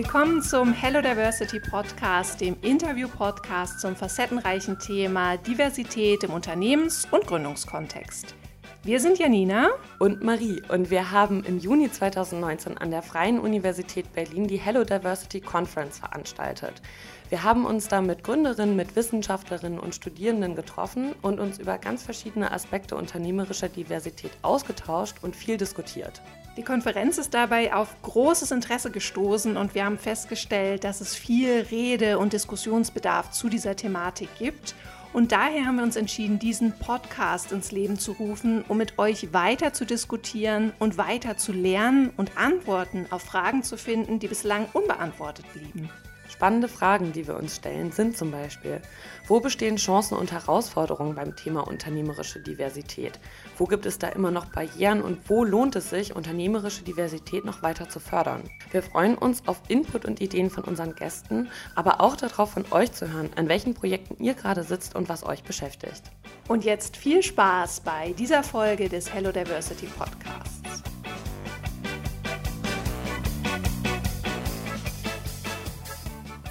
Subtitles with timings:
[0.00, 8.36] Willkommen zum Hello Diversity Podcast, dem Interview-Podcast zum facettenreichen Thema Diversität im Unternehmens- und Gründungskontext.
[8.84, 14.12] Wir sind Janina und Marie und wir haben im Juni 2019 an der Freien Universität
[14.12, 16.80] Berlin die Hello Diversity Conference veranstaltet.
[17.28, 22.04] Wir haben uns da mit Gründerinnen, mit Wissenschaftlerinnen und Studierenden getroffen und uns über ganz
[22.04, 26.22] verschiedene Aspekte unternehmerischer Diversität ausgetauscht und viel diskutiert.
[26.58, 31.64] Die Konferenz ist dabei auf großes Interesse gestoßen und wir haben festgestellt, dass es viel
[31.70, 34.74] Rede- und Diskussionsbedarf zu dieser Thematik gibt.
[35.12, 39.32] Und daher haben wir uns entschieden, diesen Podcast ins Leben zu rufen, um mit euch
[39.32, 44.66] weiter zu diskutieren und weiter zu lernen und Antworten auf Fragen zu finden, die bislang
[44.72, 45.88] unbeantwortet blieben.
[46.28, 48.82] Spannende Fragen, die wir uns stellen, sind zum Beispiel,
[49.28, 53.18] wo bestehen Chancen und Herausforderungen beim Thema unternehmerische Diversität?
[53.58, 57.60] Wo gibt es da immer noch Barrieren und wo lohnt es sich, unternehmerische Diversität noch
[57.60, 58.44] weiter zu fördern?
[58.70, 62.92] Wir freuen uns auf Input und Ideen von unseren Gästen, aber auch darauf, von euch
[62.92, 66.02] zu hören, an welchen Projekten ihr gerade sitzt und was euch beschäftigt.
[66.46, 70.84] Und jetzt viel Spaß bei dieser Folge des Hello Diversity Podcasts.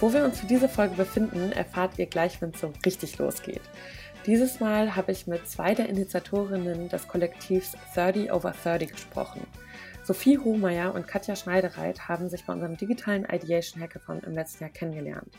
[0.02, 3.62] Wo wir uns für diese Folge befinden, erfahrt ihr gleich, wenn es so richtig losgeht.
[4.28, 9.48] Dieses Mal habe ich mit zwei der Initiatorinnen des Kollektivs 30 over 30 gesprochen.
[10.04, 14.74] Sophie Hohmeier und Katja Schneidereit haben sich bei unserem digitalen Ideation Hackathon im letzten Jahr
[14.74, 15.34] kennengelernt.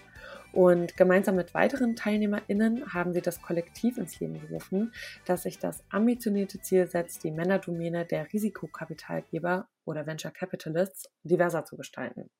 [0.53, 4.95] Und gemeinsam mit weiteren TeilnehmerInnen haben sie das Kollektiv ins Leben gerufen,
[5.27, 11.77] das sich das ambitionierte Ziel setzt, die Männerdomäne der Risikokapitalgeber oder Venture Capitalists diverser zu
[11.77, 12.30] gestalten.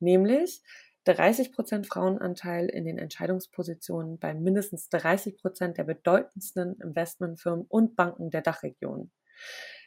[0.00, 0.62] Nämlich
[1.06, 8.30] 30 Prozent Frauenanteil in den Entscheidungspositionen bei mindestens 30 Prozent der bedeutendsten Investmentfirmen und Banken
[8.30, 9.12] der Dachregion.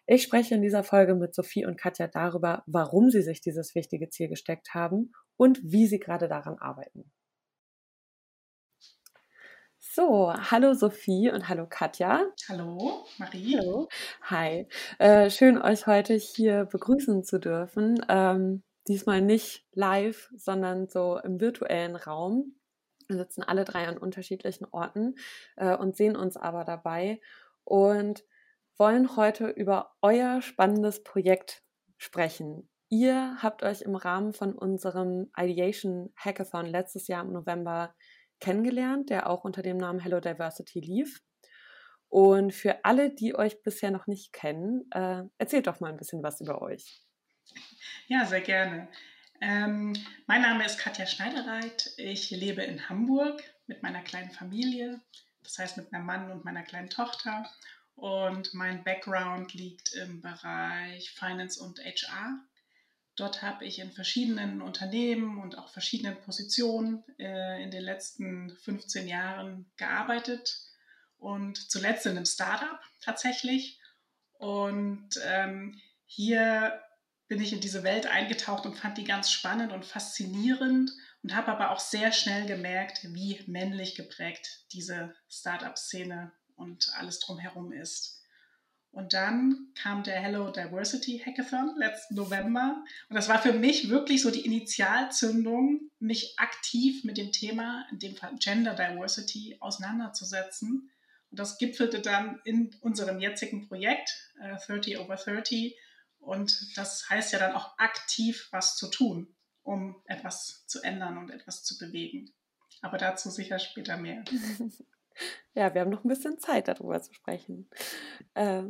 [0.08, 4.10] Ich spreche in dieser Folge mit Sophie und Katja darüber, warum sie sich dieses wichtige
[4.10, 7.12] Ziel gesteckt haben und wie sie gerade daran arbeiten.
[9.82, 12.26] So, hallo Sophie und hallo Katja.
[12.48, 13.58] Hallo, Marie.
[13.58, 13.88] Hallo.
[14.24, 14.68] Hi.
[14.98, 18.04] Äh, schön, euch heute hier begrüßen zu dürfen.
[18.10, 22.56] Ähm, diesmal nicht live, sondern so im virtuellen Raum.
[23.08, 25.16] Wir sitzen alle drei an unterschiedlichen Orten
[25.56, 27.22] äh, und sehen uns aber dabei
[27.64, 28.24] und
[28.78, 31.64] wollen heute über euer spannendes Projekt
[31.98, 32.70] sprechen.
[32.90, 37.94] Ihr habt euch im Rahmen von unserem Ideation Hackathon letztes Jahr im November
[38.40, 41.22] kennengelernt, der auch unter dem Namen Hello Diversity lief.
[42.08, 46.24] Und für alle, die euch bisher noch nicht kennen, äh, erzählt doch mal ein bisschen
[46.24, 47.04] was über euch.
[48.08, 48.88] Ja, sehr gerne.
[49.42, 49.94] Ähm,
[50.28, 51.92] mein Name ist Katja Schneidereit.
[51.98, 55.00] Ich lebe in Hamburg mit meiner kleinen Familie,
[55.44, 57.50] das heißt mit meinem Mann und meiner kleinen Tochter.
[57.96, 62.40] Und mein Background liegt im Bereich Finance und HR.
[63.16, 69.08] Dort habe ich in verschiedenen Unternehmen und auch verschiedenen Positionen äh, in den letzten 15
[69.08, 70.62] Jahren gearbeitet
[71.18, 73.80] und zuletzt in einem Startup tatsächlich.
[74.38, 76.82] Und ähm, hier
[77.30, 80.92] bin ich in diese Welt eingetaucht und fand die ganz spannend und faszinierend
[81.24, 87.72] und habe aber auch sehr schnell gemerkt, wie männlich geprägt diese Startup-Szene und alles drumherum
[87.72, 88.20] ist.
[88.92, 92.84] Und dann kam der Hello Diversity Hackathon letzten November.
[93.08, 98.00] Und das war für mich wirklich so die Initialzündung, mich aktiv mit dem Thema, in
[98.00, 100.90] dem Fall Gender Diversity, auseinanderzusetzen.
[101.30, 104.10] Und das gipfelte dann in unserem jetzigen Projekt
[104.42, 105.78] äh, 30 over 30,
[106.20, 111.30] und das heißt ja dann auch aktiv was zu tun, um etwas zu ändern und
[111.32, 112.32] etwas zu bewegen.
[112.82, 114.24] Aber dazu sicher später mehr.
[115.54, 117.70] Ja, wir haben noch ein bisschen Zeit, darüber zu sprechen.
[118.34, 118.64] Äh,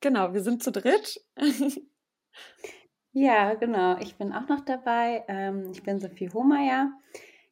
[0.00, 1.20] genau, wir sind zu dritt.
[3.12, 3.98] ja, genau.
[3.98, 5.24] Ich bin auch noch dabei.
[5.28, 6.92] Ähm, ich bin Sophie Hohmeier.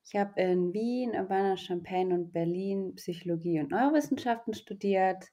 [0.04, 5.24] Ich habe in Wien, Urbana, Champagne und Berlin Psychologie und Neurowissenschaften studiert.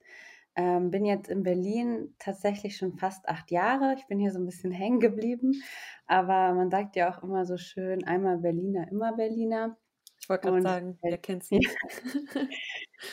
[0.55, 3.95] Ähm, bin jetzt in Berlin tatsächlich schon fast acht Jahre.
[3.97, 5.61] Ich bin hier so ein bisschen hängen geblieben.
[6.07, 9.77] Aber man sagt ja auch immer so schön, einmal Berliner, immer Berliner.
[10.19, 11.59] Ich wollte gerade sagen, wer kennt sie?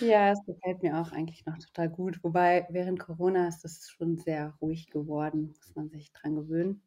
[0.01, 2.23] ja, es gefällt mir auch eigentlich noch total gut.
[2.23, 6.83] Wobei während Corona ist es schon sehr ruhig geworden, muss man sich dran gewöhnen.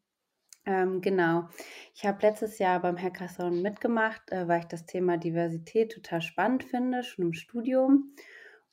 [0.64, 1.48] Ähm, genau.
[1.94, 6.62] Ich habe letztes Jahr beim Hackathon mitgemacht, äh, weil ich das Thema Diversität total spannend
[6.62, 8.14] finde, schon im Studium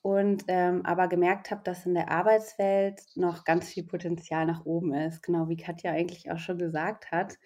[0.01, 4.93] und ähm, aber gemerkt habe, dass in der Arbeitswelt noch ganz viel Potenzial nach oben
[4.93, 7.37] ist, genau wie Katja eigentlich auch schon gesagt hat.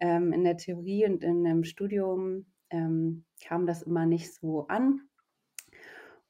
[0.00, 5.00] Ähm, in der Theorie und in dem Studium ähm, kam das immer nicht so an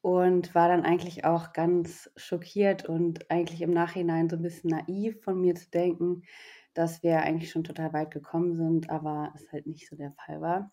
[0.00, 5.20] und war dann eigentlich auch ganz schockiert und eigentlich im Nachhinein so ein bisschen naiv
[5.23, 6.23] von mir zu denken,
[6.75, 10.40] dass wir eigentlich schon total weit gekommen sind, aber es halt nicht so der Fall
[10.40, 10.70] war.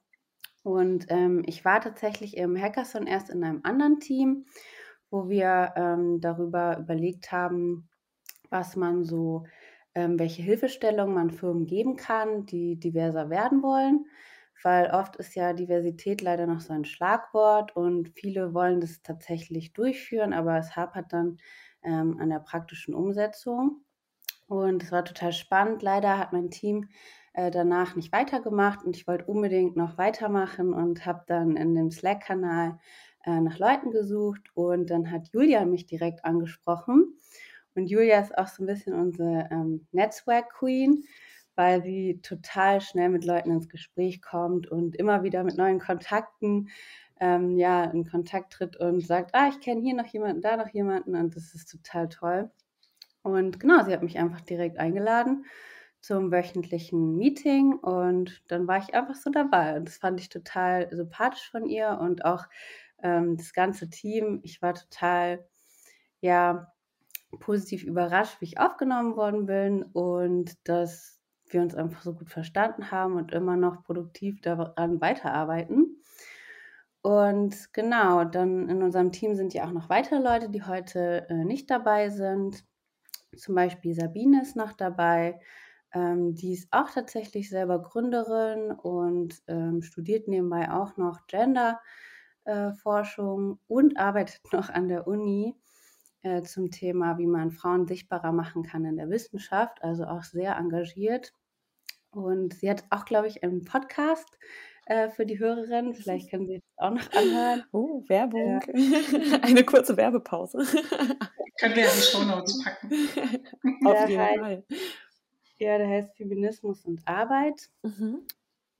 [0.61, 4.45] Und ähm, ich war tatsächlich im Hackathon erst in einem anderen Team,
[5.13, 7.87] wo wir ähm, darüber überlegt haben,
[8.49, 9.45] was man so,
[9.93, 14.07] ähm, welche Hilfestellung man Firmen geben kann, die diverser werden wollen.
[14.63, 19.73] Weil oft ist ja Diversität leider noch so ein Schlagwort und viele wollen das tatsächlich
[19.73, 21.37] durchführen, aber es hapert dann
[21.83, 23.83] ähm, an der praktischen Umsetzung.
[24.47, 25.83] Und es war total spannend.
[25.83, 26.89] Leider hat mein Team
[27.33, 31.91] äh, danach nicht weitergemacht und ich wollte unbedingt noch weitermachen und habe dann in dem
[31.91, 32.79] Slack-Kanal
[33.23, 37.17] äh, nach Leuten gesucht und dann hat Julia mich direkt angesprochen.
[37.75, 41.03] Und Julia ist auch so ein bisschen unsere ähm, Netzwerk-Queen,
[41.55, 46.69] weil sie total schnell mit Leuten ins Gespräch kommt und immer wieder mit neuen Kontakten
[47.19, 50.69] ähm, ja, in Kontakt tritt und sagt, ah, ich kenne hier noch jemanden, da noch
[50.69, 52.51] jemanden und das ist total toll.
[53.21, 55.45] Und genau, sie hat mich einfach direkt eingeladen
[56.01, 60.89] zum wöchentlichen Meeting und dann war ich einfach so dabei und das fand ich total
[60.93, 62.45] sympathisch von ihr und auch
[63.03, 64.39] ähm, das ganze Team.
[64.43, 65.45] Ich war total,
[66.21, 66.73] ja,
[67.39, 72.91] positiv überrascht, wie ich aufgenommen worden bin und dass wir uns einfach so gut verstanden
[72.91, 76.01] haben und immer noch produktiv daran weiterarbeiten.
[77.01, 81.43] Und genau, dann in unserem Team sind ja auch noch weitere Leute, die heute äh,
[81.43, 82.63] nicht dabei sind.
[83.35, 85.39] Zum Beispiel Sabine ist noch dabei.
[85.93, 92.12] Ähm, die ist auch tatsächlich selber Gründerin und ähm, studiert nebenbei auch noch Genderforschung
[92.45, 92.71] äh,
[93.67, 95.55] und arbeitet noch an der Uni
[96.21, 100.55] äh, zum Thema, wie man Frauen sichtbarer machen kann in der Wissenschaft, also auch sehr
[100.57, 101.33] engagiert.
[102.11, 104.37] Und sie hat auch, glaube ich, einen Podcast
[104.85, 105.95] äh, für die Hörerinnen.
[105.95, 107.63] Vielleicht können Sie es auch noch anhören.
[107.71, 108.59] Oh, Werbung.
[109.41, 110.59] Eine kurze Werbepause.
[111.59, 113.85] Können wir in die Show Notes packen.
[113.85, 114.63] Auf jeden Fall.
[115.57, 117.69] Ja, der heißt Feminismus und Arbeit.
[117.81, 118.27] Mhm.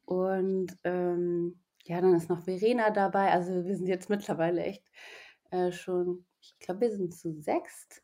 [0.06, 3.32] Und ähm, ja, dann ist noch Verena dabei.
[3.32, 4.84] Also wir sind jetzt mittlerweile echt
[5.52, 8.04] äh, schon, ich glaube, wir sind zu sechst.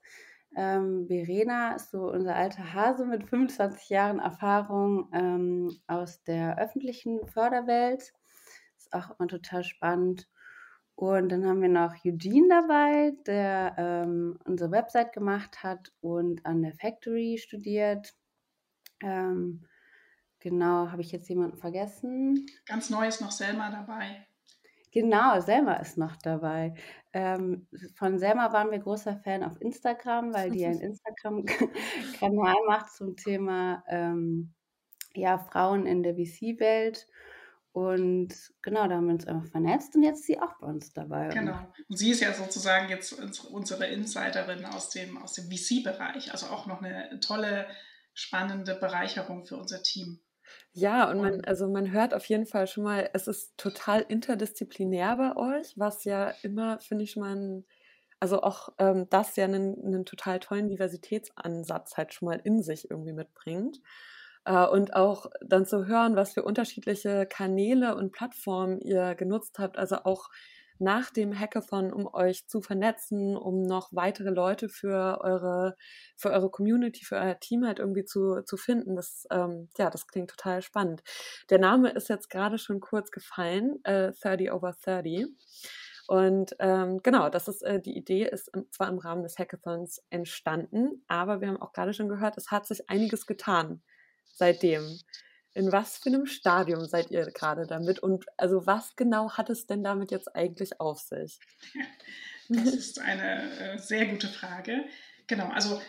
[0.55, 7.25] Ähm, Verena ist so unser alter Hase mit 25 Jahren Erfahrung ähm, aus der öffentlichen
[7.27, 8.13] Förderwelt.
[8.77, 10.27] Ist auch immer total spannend.
[10.95, 16.61] Und dann haben wir noch Eugene dabei, der ähm, unsere Website gemacht hat und an
[16.61, 18.13] der Factory studiert.
[19.01, 19.65] Ähm,
[20.39, 22.45] genau, habe ich jetzt jemanden vergessen?
[22.65, 24.25] Ganz neu ist noch Selma dabei.
[24.91, 26.73] Genau, Selma ist noch dabei.
[27.13, 33.15] Ähm, von Selma waren wir großer Fan auf Instagram, weil die einen Instagram-Kanal macht zum
[33.15, 34.53] Thema ähm,
[35.13, 37.07] ja, Frauen in der VC-Welt.
[37.71, 38.33] Und
[38.63, 41.29] genau, da haben wir uns einfach vernetzt und jetzt ist sie auch bei uns dabei.
[41.29, 41.71] Genau.
[41.87, 46.31] Und sie ist ja sozusagen jetzt unsere Insiderin aus dem, aus dem VC-Bereich.
[46.31, 47.67] Also auch noch eine tolle
[48.13, 50.19] spannende Bereicherung für unser Team.
[50.73, 55.15] Ja, und man, also man hört auf jeden Fall schon mal, es ist total interdisziplinär
[55.17, 57.65] bei euch, was ja immer, finde ich schon mal ein,
[58.19, 62.89] also auch ähm, das ja einen, einen total tollen Diversitätsansatz halt schon mal in sich
[62.91, 63.81] irgendwie mitbringt.
[64.45, 69.77] Äh, und auch dann zu hören, was für unterschiedliche Kanäle und Plattformen ihr genutzt habt,
[69.77, 70.29] also auch
[70.79, 75.75] nach dem Hackathon, um euch zu vernetzen, um noch weitere Leute für eure,
[76.15, 78.95] für eure Community, für euer Team halt irgendwie zu, zu finden.
[78.95, 81.03] Das, ähm, ja, das klingt total spannend.
[81.49, 85.27] Der Name ist jetzt gerade schon kurz gefallen, äh, 30 over 30.
[86.07, 91.03] Und ähm, genau, das ist äh, die Idee ist zwar im Rahmen des Hackathons entstanden,
[91.07, 93.83] aber wir haben auch gerade schon gehört, es hat sich einiges getan
[94.33, 94.99] seitdem.
[95.53, 97.99] In was für einem Stadium seid ihr gerade damit?
[97.99, 101.39] Und also was genau hat es denn damit jetzt eigentlich auf sich?
[102.49, 104.85] Das ist eine äh, sehr gute Frage.
[105.27, 105.79] Genau, also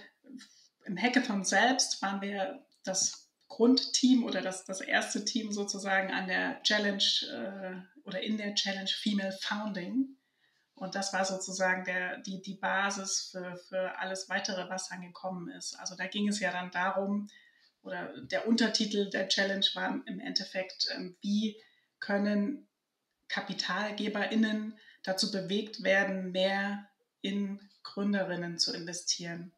[0.85, 6.63] im Hackathon selbst waren wir das Grundteam oder das, das erste Team sozusagen an der
[6.63, 7.03] Challenge
[7.33, 10.17] äh, oder in der Challenge Female Founding.
[10.75, 15.49] Und das war sozusagen der, die, die Basis für, für alles weitere, was dann gekommen
[15.51, 15.79] ist.
[15.79, 17.29] Also da ging es ja dann darum,
[17.83, 21.57] oder der Untertitel der Challenge war im Endeffekt, ähm, wie
[21.99, 22.69] können
[23.29, 26.89] KapitalgeberInnen dazu bewegt werden, mehr
[27.23, 29.53] in Gründerinnen zu investieren.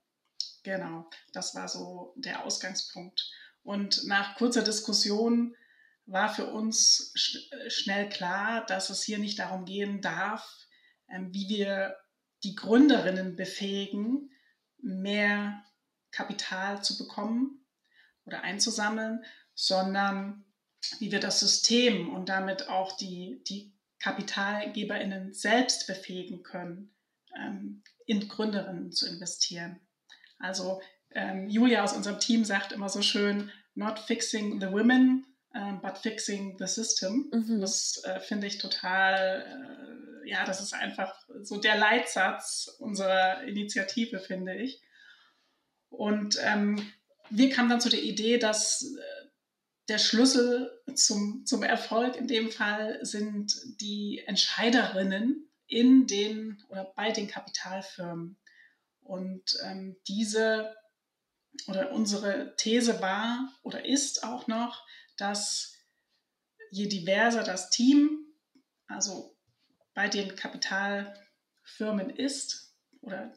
[0.62, 3.30] Genau, das war so der Ausgangspunkt.
[3.62, 5.56] Und nach kurzer Diskussion
[6.06, 7.38] war für uns sch
[7.68, 10.66] schnell klar, dass es hier nicht darum gehen darf,
[11.08, 11.96] ähm, wie wir
[12.44, 14.30] die Gründerinnen befähigen,
[14.78, 15.64] mehr
[16.10, 17.61] Kapital zu bekommen,
[18.24, 19.24] oder einzusammeln,
[19.54, 20.44] sondern
[20.98, 26.94] wie wir das System und damit auch die, die KapitalgeberInnen selbst befähigen können,
[27.36, 29.80] ähm, in Gründerinnen zu investieren.
[30.38, 30.80] Also
[31.12, 35.24] ähm, Julia aus unserem Team sagt immer so schön, not fixing the women,
[35.54, 37.30] uh, but fixing the system.
[37.32, 37.60] Mhm.
[37.60, 39.44] Das äh, finde ich total,
[40.24, 44.82] äh, ja, das ist einfach so der Leitsatz unserer Initiative, finde ich.
[45.90, 46.92] Und ähm,
[47.32, 49.26] wir kamen dann zu der Idee, dass äh,
[49.88, 57.10] der Schlüssel zum, zum Erfolg in dem Fall sind die Entscheiderinnen in den oder bei
[57.10, 58.36] den Kapitalfirmen.
[59.00, 60.76] Und ähm, diese
[61.66, 64.86] oder unsere These war oder ist auch noch,
[65.16, 65.74] dass
[66.70, 68.26] je diverser das Team,
[68.86, 69.36] also
[69.94, 73.34] bei den Kapitalfirmen ist oder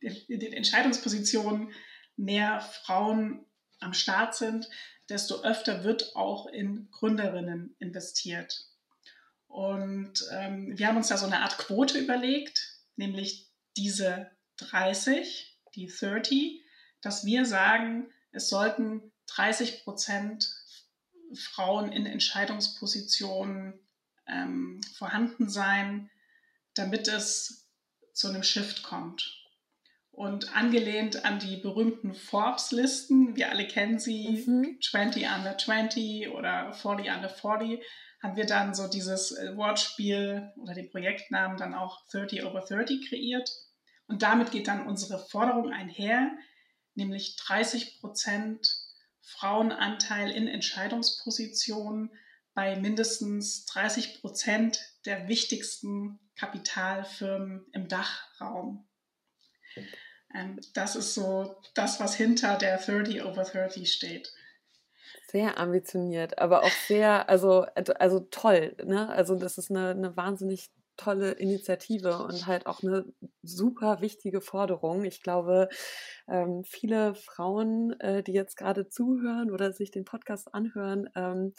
[0.00, 1.72] in den Entscheidungspositionen
[2.16, 3.44] mehr Frauen
[3.80, 4.68] am Start sind,
[5.08, 8.66] desto öfter wird auch in Gründerinnen investiert.
[9.46, 15.86] Und ähm, wir haben uns da so eine Art Quote überlegt, nämlich diese 30, die
[15.86, 16.62] 30,
[17.00, 20.54] dass wir sagen, es sollten 30 Prozent
[21.34, 23.78] Frauen in Entscheidungspositionen
[24.26, 26.10] ähm, vorhanden sein,
[26.74, 27.68] damit es
[28.12, 29.35] zu einem Shift kommt.
[30.16, 34.78] Und angelehnt an die berühmten Forbes-Listen, wir alle kennen sie, mhm.
[34.82, 37.84] 20 under 20 oder 40 under 40,
[38.22, 43.10] haben wir dann so dieses äh, Wortspiel oder den Projektnamen dann auch 30 over 30
[43.10, 43.50] kreiert.
[44.06, 46.30] Und damit geht dann unsere Forderung einher,
[46.94, 48.66] nämlich 30 Prozent
[49.20, 52.10] Frauenanteil in Entscheidungspositionen
[52.54, 58.88] bei mindestens 30 Prozent der wichtigsten Kapitalfirmen im Dachraum.
[60.36, 64.32] Ähm, das ist so das, was hinter der 30 over 30 steht.
[65.28, 67.66] Sehr ambitioniert, aber auch sehr, also,
[67.98, 68.76] also toll.
[68.84, 69.08] Ne?
[69.08, 73.04] Also das ist eine, eine wahnsinnig tolle Initiative und halt auch eine
[73.42, 75.04] super wichtige Forderung.
[75.04, 75.68] Ich glaube,
[76.28, 81.52] ähm, viele Frauen, äh, die jetzt gerade zuhören oder sich den Podcast anhören, ähm,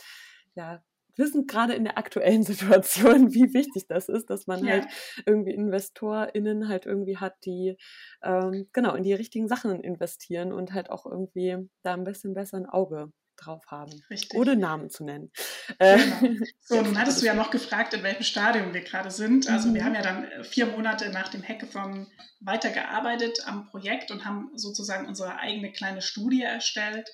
[0.55, 0.81] ja,
[1.17, 4.73] wissen gerade in der aktuellen Situation, wie wichtig das ist, dass man ja.
[4.73, 4.87] halt
[5.25, 7.77] irgendwie InvestorInnen halt irgendwie hat, die
[8.23, 12.57] ähm, genau in die richtigen Sachen investieren und halt auch irgendwie da ein bisschen besser
[12.57, 13.91] ein Auge drauf haben.
[14.09, 14.37] Richtig.
[14.37, 15.31] Ohne Namen zu nennen.
[15.79, 16.45] Äh, genau.
[16.61, 19.49] So, nun hattest du ja noch gefragt, in welchem Stadium wir gerade sind.
[19.49, 19.73] Also mhm.
[19.75, 22.07] wir haben ja dann äh, vier Monate nach dem Hackathon
[22.39, 27.11] weitergearbeitet am Projekt und haben sozusagen unsere eigene kleine Studie erstellt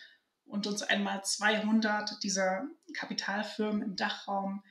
[0.54, 4.64] und uns einmal 200 dieser Kapitalfirmen im Dachraum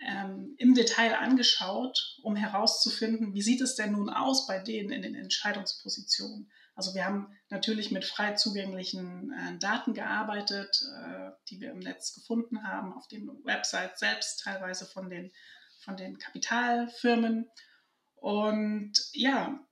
[0.00, 5.02] ähm, im Detail angeschaut, um herauszufinden, wie sieht es denn nun aus bei denen in
[5.02, 6.50] den Entscheidungspositionen.
[6.74, 12.14] Also wir haben natürlich mit frei zugänglichen äh, Daten gearbeitet, äh, die wir im Netz
[12.14, 15.30] gefunden haben, auf den Websites selbst, teilweise von den,
[15.84, 17.50] von den Kapitalfirmen.
[18.14, 19.65] Und ja,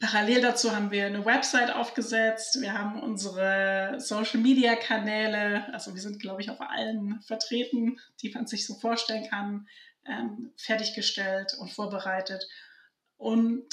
[0.00, 6.42] parallel dazu haben wir eine Website aufgesetzt, wir haben unsere Social-Media-Kanäle, also wir sind, glaube
[6.42, 9.68] ich, auf allen vertreten, die man sich so vorstellen kann,
[10.06, 12.46] ähm, fertiggestellt und vorbereitet.
[13.16, 13.66] Und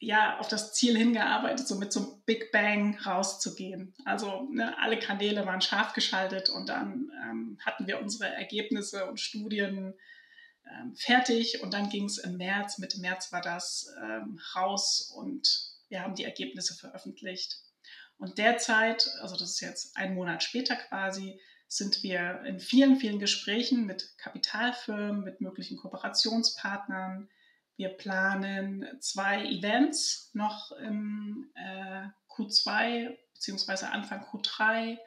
[0.00, 3.94] ja, auf das Ziel hingearbeitet, so mit so einem Big Bang rauszugehen.
[4.04, 9.18] Also ne, alle Kanäle waren scharf geschaltet und dann ähm, hatten wir unsere Ergebnisse und
[9.18, 9.94] Studien
[10.72, 15.72] ähm, fertig und dann ging es im März, Mitte März war das ähm, raus und
[15.88, 17.58] wir haben die Ergebnisse veröffentlicht.
[18.18, 23.18] Und derzeit, also das ist jetzt ein Monat später quasi, sind wir in vielen, vielen
[23.18, 27.28] Gesprächen mit Kapitalfirmen, mit möglichen Kooperationspartnern,
[27.78, 33.86] wir planen zwei Events noch im äh, Q2 bzw.
[33.86, 34.98] Anfang Q3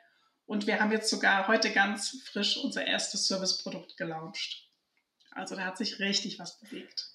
[0.45, 4.70] und wir haben jetzt sogar heute ganz frisch unser erstes Serviceprodukt gelauncht.
[5.31, 7.07] Also da hat sich richtig was bewegt.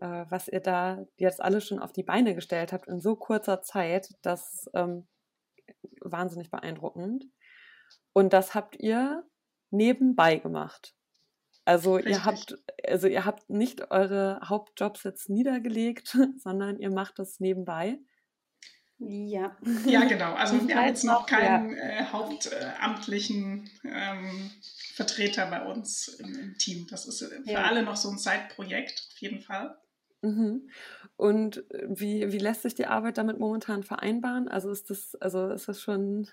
[0.00, 3.62] Äh, was ihr da jetzt alles schon auf die Beine gestellt habt in so kurzer
[3.62, 5.06] Zeit, das ist ähm,
[6.00, 7.24] wahnsinnig beeindruckend.
[8.12, 9.24] Und das habt ihr
[9.70, 10.94] nebenbei gemacht.
[11.64, 12.12] Also Richtig.
[12.12, 12.56] ihr habt,
[12.86, 17.98] also ihr habt nicht eure Hauptjobs jetzt niedergelegt, sondern ihr macht das nebenbei.
[18.98, 19.56] Ja.
[19.86, 20.34] Ja, genau.
[20.34, 21.82] Also wir haben jetzt noch keinen ja.
[21.82, 24.50] äh, hauptamtlichen ähm,
[24.94, 26.86] Vertreter bei uns im, im, Team.
[26.88, 27.64] Das ist für ja.
[27.64, 29.76] alle noch so ein Zeitprojekt, auf jeden Fall.
[30.22, 30.70] Mhm.
[31.16, 34.48] Und wie, wie lässt sich die Arbeit damit momentan vereinbaren?
[34.48, 36.28] Also ist das, also ist das schon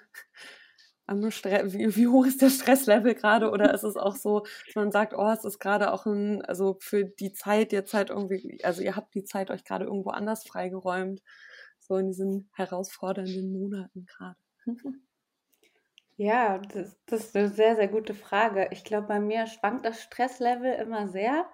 [1.08, 3.50] wie, wie, hoch ist der Stresslevel gerade?
[3.50, 6.78] Oder ist es auch so, dass man sagt, oh, es ist gerade auch ein, also
[6.80, 10.48] für die Zeit jetzt halt irgendwie, also ihr habt die Zeit euch gerade irgendwo anders
[10.48, 11.22] freigeräumt,
[11.80, 14.38] so in diesen herausfordernden Monaten gerade.
[16.22, 18.68] Ja, das, das, ist eine sehr, sehr gute Frage.
[18.72, 21.50] Ich glaube, bei mir schwankt das Stresslevel immer sehr.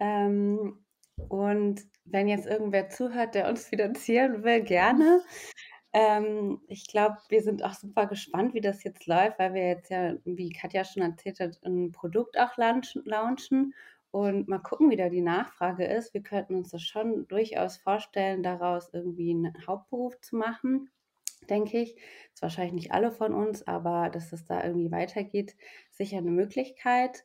[0.00, 0.84] Ähm,
[1.28, 5.22] und wenn jetzt irgendwer zuhört, der uns finanzieren will, gerne.
[5.92, 9.90] Ähm, ich glaube, wir sind auch super gespannt, wie das jetzt läuft, weil wir jetzt
[9.90, 13.74] ja, wie Katja schon erzählt hat, ein Produkt auch launchen
[14.10, 16.14] und mal gucken, wie da die Nachfrage ist.
[16.14, 20.90] Wir könnten uns das schon durchaus vorstellen, daraus irgendwie einen Hauptberuf zu machen,
[21.48, 21.94] denke ich.
[21.94, 25.56] Das ist wahrscheinlich nicht alle von uns, aber dass es da irgendwie weitergeht,
[25.90, 27.24] sicher eine Möglichkeit.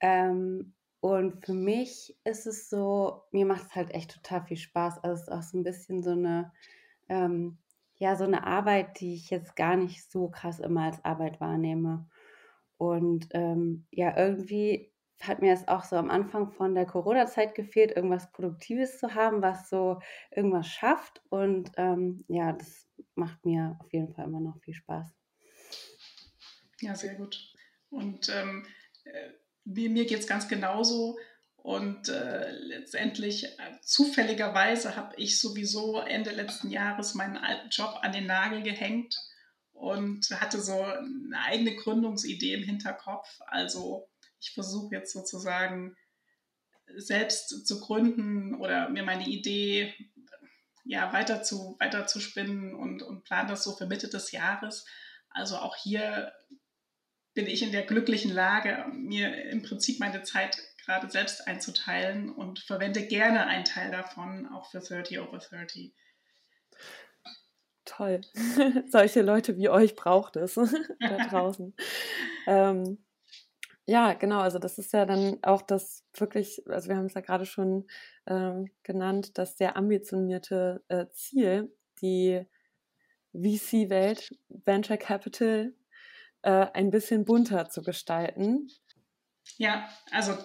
[0.00, 5.02] Ähm, und für mich ist es so, mir macht es halt echt total viel Spaß.
[5.02, 6.52] Also es ist auch so ein bisschen so eine,
[7.08, 7.58] ähm,
[7.96, 12.08] ja, so eine Arbeit, die ich jetzt gar nicht so krass immer als Arbeit wahrnehme.
[12.76, 14.91] Und ähm, ja, irgendwie
[15.22, 19.40] hat mir es auch so am Anfang von der Corona-Zeit gefehlt, irgendwas Produktives zu haben,
[19.40, 20.00] was so
[20.30, 21.22] irgendwas schafft.
[21.28, 25.06] Und ähm, ja, das macht mir auf jeden Fall immer noch viel Spaß.
[26.80, 27.52] Ja, sehr gut.
[27.90, 28.66] Und ähm,
[29.04, 29.30] äh,
[29.64, 31.18] mir, mir geht es ganz genauso.
[31.56, 38.12] Und äh, letztendlich, äh, zufälligerweise, habe ich sowieso Ende letzten Jahres meinen alten Job an
[38.12, 39.16] den Nagel gehängt
[39.72, 43.38] und hatte so eine eigene Gründungsidee im Hinterkopf.
[43.46, 44.08] Also
[44.42, 45.96] ich versuche jetzt sozusagen
[46.96, 49.94] selbst zu gründen oder mir meine Idee
[50.84, 54.84] ja, weiter, zu, weiter zu spinnen und, und plane das so für Mitte des Jahres.
[55.30, 56.32] Also auch hier
[57.34, 62.58] bin ich in der glücklichen Lage, mir im Prinzip meine Zeit gerade selbst einzuteilen und
[62.58, 65.94] verwende gerne einen Teil davon auch für 30 over 30.
[67.84, 68.20] Toll.
[68.88, 70.54] Solche Leute wie euch braucht es
[71.00, 71.74] da draußen.
[72.46, 72.98] ähm,
[73.86, 74.40] ja, genau.
[74.40, 77.86] Also das ist ja dann auch das wirklich, also wir haben es ja gerade schon
[78.26, 82.46] ähm, genannt, das sehr ambitionierte äh, Ziel, die
[83.32, 85.74] VC-Welt, Venture Capital,
[86.42, 88.68] äh, ein bisschen bunter zu gestalten.
[89.56, 90.36] Ja, also äh,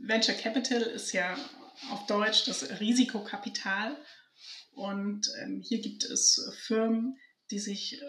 [0.00, 1.36] Venture Capital ist ja
[1.90, 3.96] auf Deutsch das Risikokapital.
[4.72, 7.18] Und ähm, hier gibt es Firmen,
[7.50, 8.04] die sich äh,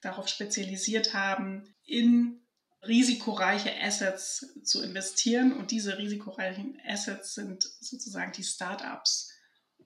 [0.00, 2.45] darauf spezialisiert haben, in
[2.82, 5.52] risikoreiche Assets zu investieren.
[5.52, 9.32] Und diese risikoreichen Assets sind sozusagen die Startups.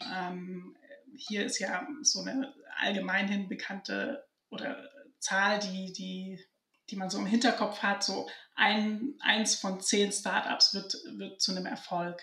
[0.00, 0.76] Ähm,
[1.16, 6.40] hier ist ja so eine allgemeinhin bekannte oder Zahl, die, die,
[6.88, 11.53] die man so im Hinterkopf hat, so ein, eins von zehn Startups wird, wird zu
[11.53, 12.20] einem Erfolg.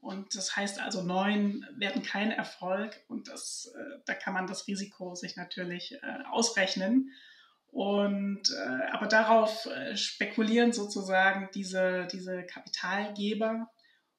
[0.00, 4.68] Und das heißt also, neun werden kein Erfolg und das, äh, da kann man das
[4.68, 7.10] Risiko sich natürlich äh, ausrechnen.
[7.76, 13.70] Und äh, aber darauf äh, spekulieren sozusagen diese, diese Kapitalgeber.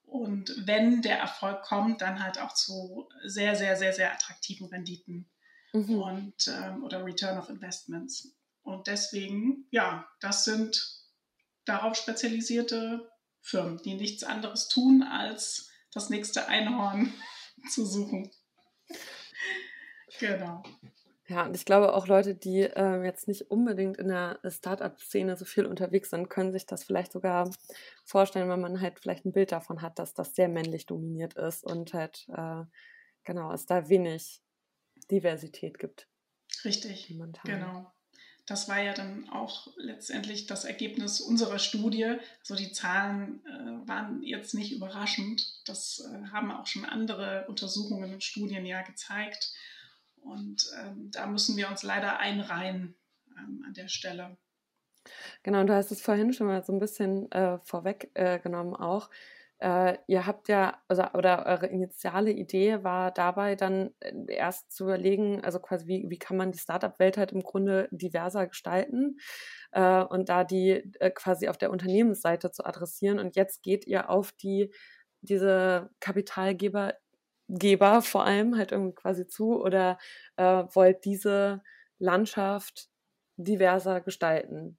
[0.03, 5.27] Und wenn der Erfolg kommt, dann halt auch zu sehr, sehr, sehr, sehr attraktiven Renditen
[5.73, 5.95] mhm.
[5.95, 8.31] und ähm, oder Return of Investments.
[8.61, 10.79] Und deswegen, ja, das sind
[11.65, 13.09] darauf spezialisierte
[13.41, 17.11] Firmen, die nichts anderes tun, als das nächste Einhorn
[17.71, 18.29] zu suchen.
[20.19, 20.61] Genau.
[21.29, 25.43] Ja, und ich glaube auch Leute, die äh, jetzt nicht unbedingt in der Startup-Szene so
[25.43, 27.49] viel unterwegs sind, können sich das vielleicht sogar
[28.05, 31.65] vorstellen, wenn man halt vielleicht ein Bild davon hat, dass das sehr männlich dominiert ist
[31.65, 32.63] und halt, äh,
[33.25, 34.41] genau, es da wenig
[35.11, 36.07] Diversität gibt.
[36.63, 37.43] Richtig, momentan.
[37.43, 37.91] genau.
[38.45, 42.15] Das war ja dann auch letztendlich das Ergebnis unserer Studie.
[42.39, 45.61] Also die Zahlen äh, waren jetzt nicht überraschend.
[45.65, 49.51] Das äh, haben auch schon andere Untersuchungen und Studien ja gezeigt.
[50.21, 52.95] Und ähm, da müssen wir uns leider einreihen
[53.37, 54.37] ähm, an der Stelle.
[55.43, 59.09] Genau, und du hast es vorhin schon mal so ein bisschen äh, vorweggenommen äh, auch.
[59.59, 64.83] Äh, ihr habt ja, also, oder eure initiale Idee war dabei dann äh, erst zu
[64.83, 69.17] überlegen, also quasi, wie, wie kann man die Startup-Welt halt im Grunde diverser gestalten
[69.71, 73.17] äh, und da die äh, quasi auf der Unternehmensseite zu adressieren.
[73.17, 74.71] Und jetzt geht ihr auf die,
[75.21, 76.93] diese Kapitalgeber
[77.47, 79.97] Geber vor allem halt irgendwie quasi zu oder
[80.35, 81.63] äh, wollt diese
[81.99, 82.89] Landschaft
[83.37, 84.77] diverser gestalten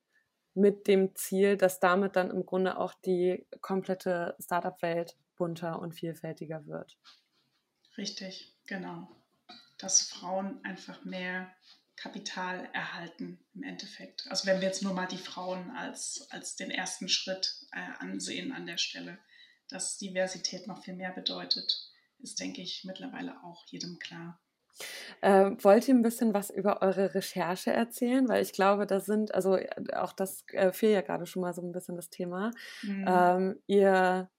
[0.55, 6.67] mit dem Ziel, dass damit dann im Grunde auch die komplette Startup-Welt bunter und vielfältiger
[6.67, 6.99] wird.
[7.97, 9.09] Richtig, genau.
[9.79, 11.51] Dass Frauen einfach mehr
[11.97, 14.27] Kapital erhalten im Endeffekt.
[14.31, 18.53] Also wenn wir jetzt nur mal die Frauen als, als den ersten Schritt äh, ansehen
[18.53, 19.19] an der Stelle,
[19.69, 21.88] dass Diversität noch viel mehr bedeutet
[22.21, 24.41] ist, denke ich, mittlerweile auch jedem klar.
[25.21, 28.29] Äh, wollt ihr ein bisschen was über eure Recherche erzählen?
[28.29, 31.53] Weil ich glaube, da sind, also äh, auch das äh, fiel ja gerade schon mal
[31.53, 32.53] so ein bisschen das Thema.
[32.83, 33.05] Mhm.
[33.09, 34.31] Ähm, ihr,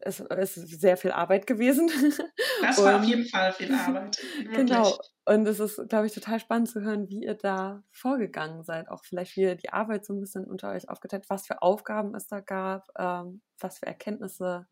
[0.00, 1.88] es ist sehr viel Arbeit gewesen.
[2.62, 4.18] Das war auf jeden Fall viel Arbeit.
[4.54, 4.96] genau.
[5.26, 8.88] Und es ist, glaube ich, total spannend zu hören, wie ihr da vorgegangen seid.
[8.88, 12.14] Auch vielleicht, wie ihr die Arbeit so ein bisschen unter euch aufgeteilt, was für Aufgaben
[12.14, 14.66] es da gab, ähm, was für Erkenntnisse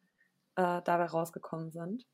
[0.57, 2.07] äh, dabei rausgekommen sind.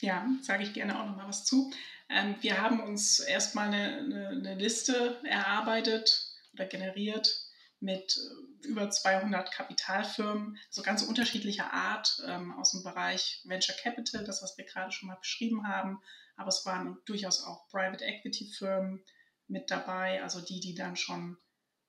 [0.00, 1.72] Ja, sage ich gerne auch noch mal was zu.
[2.08, 3.98] Ähm, wir haben uns erstmal eine,
[4.30, 7.46] eine, Liste erarbeitet oder generiert
[7.80, 14.24] mit äh, über 200 Kapitalfirmen, so ganz unterschiedlicher Art ähm, aus dem Bereich Venture Capital,
[14.24, 16.00] das, was wir gerade schon mal beschrieben haben.
[16.36, 19.02] Aber es waren durchaus auch Private Equity Firmen
[19.48, 21.38] mit dabei, also die, die dann schon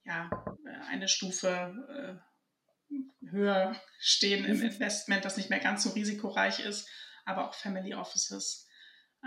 [0.04, 0.30] ja,
[0.66, 2.20] äh, eine Stufe
[2.90, 2.98] äh,
[3.30, 6.88] höher stehen im Investment, das nicht mehr ganz so risikoreich ist,
[7.28, 8.68] aber auch Family Offices.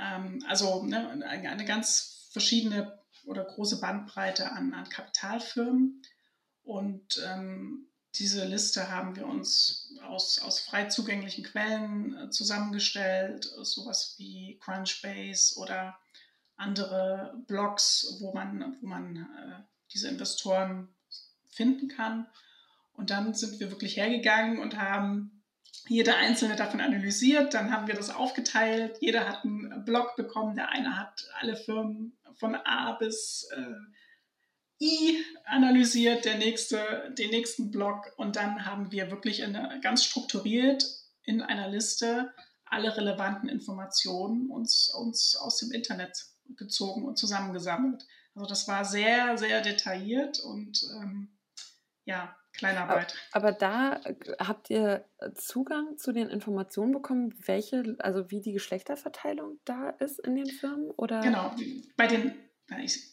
[0.01, 6.03] Ähm, also ne, eine, ganz verschiedene oder große Bandbreite an, an Kapitalfirmen.
[6.63, 14.15] Und ähm, diese Liste haben wir uns aus, aus frei zugänglichen Quellen äh, zusammengestellt, sowas
[14.19, 15.99] wie Crunchbase oder
[16.57, 20.89] andere Blogs, wo man, wo man äh, diese Investoren
[21.49, 22.27] finden kann.
[22.95, 25.40] Und dann sind wir wirklich hergegangen und haben
[25.89, 27.55] jede einzelne davon analysiert.
[27.55, 28.99] Dann haben wir das aufgeteilt.
[29.01, 30.55] Jeder hat einen Blog bekommen.
[30.55, 37.71] Der eine hat alle Firmen von A bis äh, I analysiert, der nächste den nächsten
[37.71, 38.13] Block.
[38.17, 40.85] Und dann haben wir wirklich eine, ganz strukturiert
[41.25, 42.33] in einer Liste
[42.71, 48.07] alle relevanten Informationen uns, uns aus dem Internet gezogen und zusammengesammelt.
[48.35, 51.37] Also das war sehr, sehr detailliert und ähm,
[52.05, 53.15] ja, Kleinarbeit.
[53.33, 58.53] Aber, aber da äh, habt ihr Zugang zu den Informationen bekommen, welche, also wie die
[58.53, 60.91] Geschlechterverteilung da ist in den Firmen?
[60.91, 61.21] Oder?
[61.21, 61.55] Genau,
[61.97, 62.35] bei den,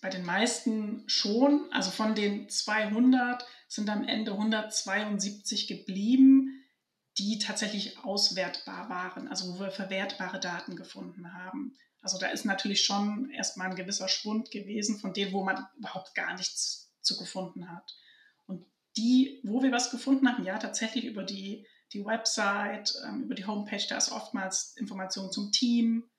[0.01, 1.67] bei den meisten schon.
[1.71, 6.63] Also von den 200 sind am Ende 172 geblieben,
[7.17, 11.75] die tatsächlich auswertbar waren, also wo wir verwertbare Daten gefunden haben.
[12.01, 16.13] Also da ist natürlich schon erstmal ein gewisser Schwund gewesen von denen, wo man überhaupt
[16.15, 17.91] gar nichts zu gefunden hat.
[18.97, 23.45] Die, wo wir was gefunden haben, ja, tatsächlich über die, die Website, ähm, über die
[23.45, 26.09] Homepage, da ist oftmals Information zum Team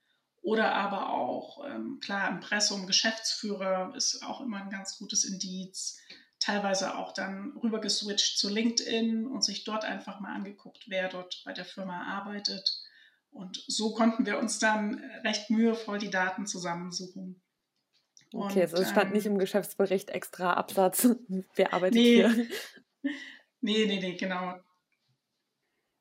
[0.40, 5.98] oder aber auch, ähm, klar, Impressum, Geschäftsführer ist auch immer ein ganz gutes Indiz.
[6.38, 11.42] Teilweise auch dann rüber geswitcht zu LinkedIn und sich dort einfach mal angeguckt, wer dort
[11.44, 12.80] bei der Firma arbeitet.
[13.30, 17.42] Und so konnten wir uns dann recht mühevoll die Daten zusammensuchen.
[18.32, 21.08] Okay, und, also es stand ähm, nicht im Geschäftsbericht extra Absatz,
[21.54, 22.34] wer arbeitet nee, hier.
[23.60, 24.54] Nee, nee, nee, genau.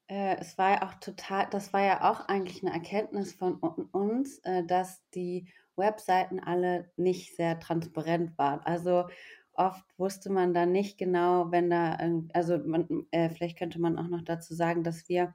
[0.07, 4.39] Äh, es war ja auch total, das war ja auch eigentlich eine Erkenntnis von uns,
[4.43, 8.59] äh, dass die Webseiten alle nicht sehr transparent waren.
[8.59, 9.07] Also
[9.53, 11.97] oft wusste man da nicht genau, wenn da,
[12.33, 15.33] also man, äh, vielleicht könnte man auch noch dazu sagen, dass wir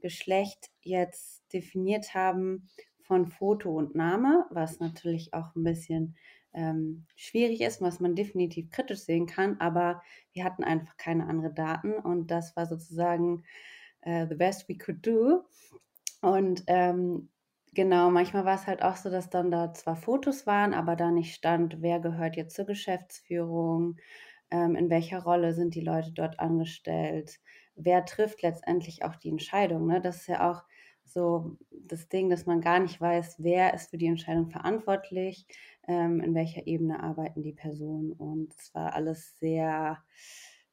[0.00, 2.68] Geschlecht jetzt definiert haben
[3.02, 6.16] von Foto und Name, was natürlich auch ein bisschen
[6.54, 11.54] ähm, schwierig ist, was man definitiv kritisch sehen kann, aber wir hatten einfach keine anderen
[11.54, 13.44] Daten und das war sozusagen
[14.02, 15.44] äh, the best we could do.
[16.20, 17.30] Und ähm,
[17.74, 21.10] genau, manchmal war es halt auch so, dass dann da zwar Fotos waren, aber da
[21.10, 23.96] nicht stand, wer gehört jetzt zur Geschäftsführung,
[24.50, 27.40] ähm, in welcher Rolle sind die Leute dort angestellt,
[27.74, 29.86] wer trifft letztendlich auch die Entscheidung.
[29.86, 30.00] Ne?
[30.00, 30.62] Das ist ja auch
[31.12, 35.46] so das Ding, dass man gar nicht weiß, wer ist für die Entscheidung verantwortlich,
[35.86, 38.12] ähm, in welcher Ebene arbeiten die Personen.
[38.12, 40.02] Und es war alles sehr,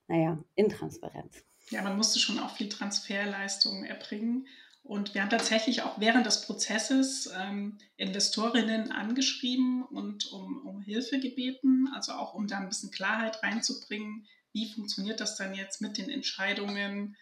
[0.08, 1.44] naja, intransparent.
[1.70, 4.48] Ja, man musste schon auch viel Transferleistungen erbringen.
[4.84, 11.20] Und wir haben tatsächlich auch während des Prozesses ähm, Investorinnen angeschrieben und um, um Hilfe
[11.20, 15.98] gebeten, also auch um da ein bisschen Klarheit reinzubringen, wie funktioniert das dann jetzt mit
[15.98, 17.16] den Entscheidungen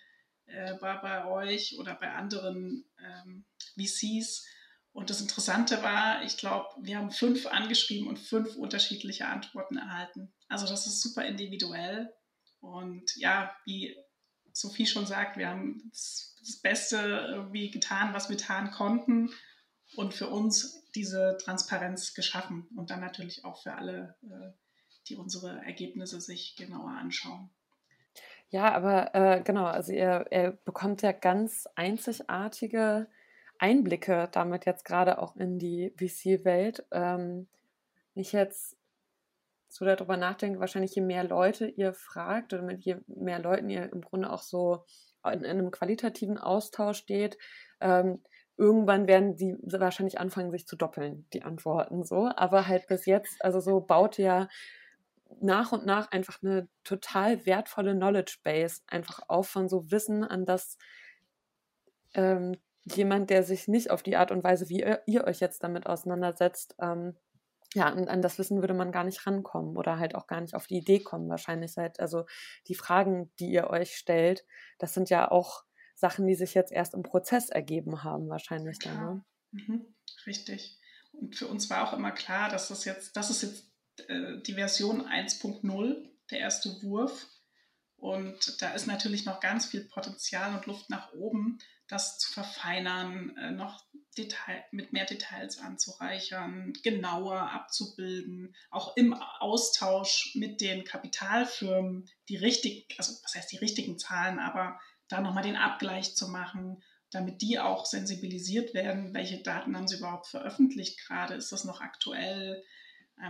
[0.48, 4.46] äh, bei, bei, euch oder bei anderen ähm, VCs.
[4.92, 10.34] Und das Interessante war, ich glaube, wir haben fünf angeschrieben und fünf unterschiedliche Antworten erhalten.
[10.48, 12.12] Also das ist super individuell.
[12.60, 13.96] Und ja, wie
[14.52, 16.98] Sophie schon sagt, wir haben das, das Beste
[17.30, 19.30] irgendwie getan, was wir getan konnten
[19.96, 24.52] und für uns diese Transparenz geschaffen und dann natürlich auch für alle äh,
[25.10, 27.50] die unsere Ergebnisse sich genauer anschauen.
[28.50, 33.08] Ja, aber äh, genau, also ihr, ihr bekommt ja ganz einzigartige
[33.60, 36.86] Einblicke damit jetzt gerade auch in die VC-Welt.
[36.92, 37.48] Ähm,
[38.14, 38.78] ich jetzt
[39.68, 43.92] so darüber nachdenke, wahrscheinlich je mehr Leute ihr fragt oder mit je mehr Leuten ihr
[43.92, 44.86] im Grunde auch so
[45.26, 47.38] in, in einem qualitativen Austausch steht,
[47.82, 48.24] ähm,
[48.56, 52.30] irgendwann werden sie wahrscheinlich anfangen, sich zu doppeln, die Antworten so.
[52.36, 54.48] Aber halt bis jetzt, also so baut ja
[55.42, 60.46] nach und nach einfach eine total wertvolle Knowledge Base einfach auf von so Wissen, an
[60.46, 60.78] das
[62.14, 65.64] ähm, jemand, der sich nicht auf die Art und Weise, wie ihr, ihr euch jetzt
[65.64, 67.18] damit auseinandersetzt, ähm,
[67.74, 70.56] ja, an, an, das Wissen würde man gar nicht rankommen oder halt auch gar nicht
[70.56, 72.00] auf die Idee kommen, wahrscheinlich halt.
[72.00, 72.26] Also
[72.68, 74.46] die Fragen, die ihr euch stellt,
[74.80, 75.64] das sind ja auch
[75.94, 79.00] Sachen, die sich jetzt erst im Prozess ergeben haben, wahrscheinlich dann.
[79.00, 79.26] Ne?
[79.52, 80.80] Mhm, richtig.
[81.12, 83.72] Und für uns war auch immer klar, dass das jetzt, das ist jetzt
[84.08, 87.28] äh, die Version 1.0, der erste Wurf.
[87.96, 91.58] Und da ist natürlich noch ganz viel Potenzial und Luft nach oben,
[91.88, 93.84] das zu verfeinern, äh, noch
[94.18, 102.86] Detail, mit mehr Details anzureichern, genauer abzubilden, auch im Austausch mit den Kapitalfirmen die richtigen,
[102.98, 107.60] also was heißt die richtigen Zahlen, aber da nochmal den Abgleich zu machen, damit die
[107.60, 112.64] auch sensibilisiert werden, welche Daten haben sie überhaupt veröffentlicht gerade, ist das noch aktuell,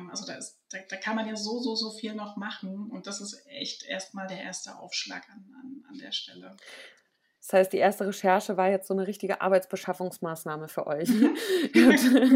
[0.10, 3.08] also da, ist, da, da, kann man ja so, so, so viel noch machen und
[3.08, 6.58] das ist echt erstmal der erste Aufschlag an, an, an der Stelle.
[7.48, 11.08] Das heißt, die erste Recherche war jetzt so eine richtige Arbeitsbeschaffungsmaßnahme für euch.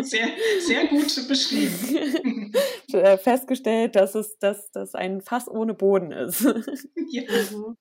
[0.03, 0.27] sehr,
[0.61, 2.53] sehr gut beschrieben.
[2.93, 6.43] Äh, festgestellt, dass es dass, dass ein Fass ohne Boden ist.
[7.09, 7.23] Ja.
[7.23, 7.77] Mhm.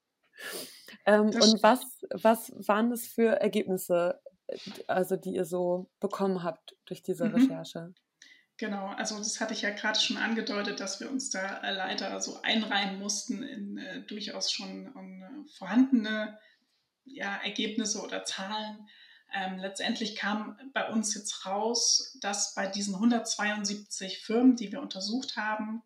[1.05, 1.81] Ähm, und was,
[2.11, 4.57] was waren das für Ergebnisse, äh,
[4.87, 7.35] also die ihr so bekommen habt durch diese mhm.
[7.35, 7.93] Recherche?
[8.61, 12.21] Genau, also das hatte ich ja gerade schon angedeutet, dass wir uns da äh, leider
[12.21, 16.39] so einreihen mussten in äh, durchaus schon um, äh, vorhandene
[17.07, 18.87] ja, Ergebnisse oder Zahlen.
[19.33, 25.39] Ähm, letztendlich kam bei uns jetzt raus, dass bei diesen 172 Firmen, die wir untersucht
[25.39, 25.83] haben,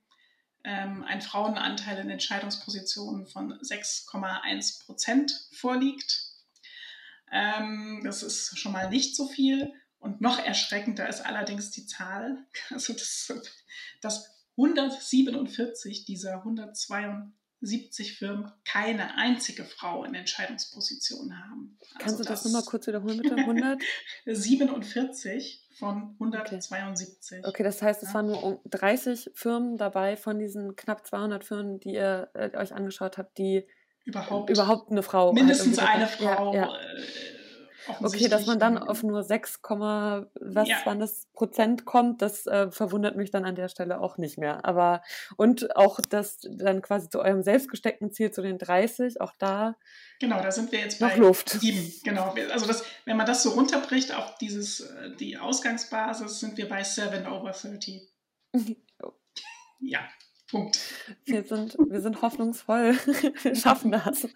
[0.64, 6.24] ähm, ein Frauenanteil in Entscheidungspositionen von 6,1 Prozent vorliegt.
[7.30, 9.72] Ähm, das ist schon mal nicht so viel.
[10.04, 13.32] Und noch erschreckender ist allerdings die Zahl, also das,
[14.02, 21.78] dass 147 dieser 172 Firmen keine einzige Frau in Entscheidungspositionen haben.
[21.80, 23.34] Also Kannst du das, das nochmal kurz wiederholen, bitte?
[23.34, 23.82] 100?
[24.26, 27.38] 47 von 172.
[27.38, 28.14] Okay, okay das heißt, es ja.
[28.16, 33.16] waren nur 30 Firmen dabei von diesen knapp 200 Firmen, die ihr äh, euch angeschaut
[33.16, 33.66] habt, die
[34.04, 35.32] überhaupt, überhaupt eine Frau.
[35.32, 36.52] Mindestens halt eine Frau.
[36.52, 36.76] Ja, ja.
[36.76, 37.34] Äh,
[38.01, 40.79] Okay, dass man dann auf nur 6, was ja.
[40.85, 44.64] wann das Prozent kommt, das äh, verwundert mich dann an der Stelle auch nicht mehr.
[44.64, 45.03] Aber
[45.37, 49.77] und auch das dann quasi zu eurem selbstgesteckten Ziel zu den 30, auch da
[50.20, 51.51] Genau, da sind wir jetzt bei Luft.
[51.51, 52.01] 7.
[52.05, 56.68] Genau, also das, wenn man das so runterbricht auf dieses äh, die Ausgangsbasis, sind wir
[56.68, 58.09] bei 7 over 30.
[59.81, 60.01] ja,
[60.51, 60.79] Punkt.
[61.25, 62.94] Wir sind wir sind hoffnungsvoll,
[63.42, 64.29] wir schaffen das.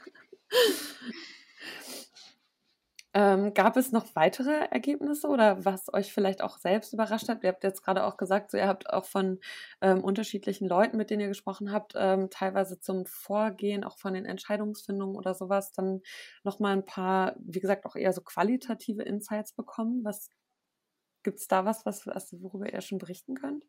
[3.18, 7.42] Ähm, gab es noch weitere Ergebnisse oder was euch vielleicht auch selbst überrascht hat?
[7.42, 9.40] Ihr habt jetzt gerade auch gesagt, so ihr habt auch von
[9.80, 14.24] ähm, unterschiedlichen Leuten, mit denen ihr gesprochen habt, ähm, teilweise zum Vorgehen, auch von den
[14.24, 16.00] Entscheidungsfindungen oder sowas, dann
[16.44, 20.04] nochmal ein paar, wie gesagt, auch eher so qualitative Insights bekommen.
[20.04, 20.30] Was
[21.24, 22.06] gibt es da was, was,
[22.40, 23.64] worüber ihr schon berichten könnt?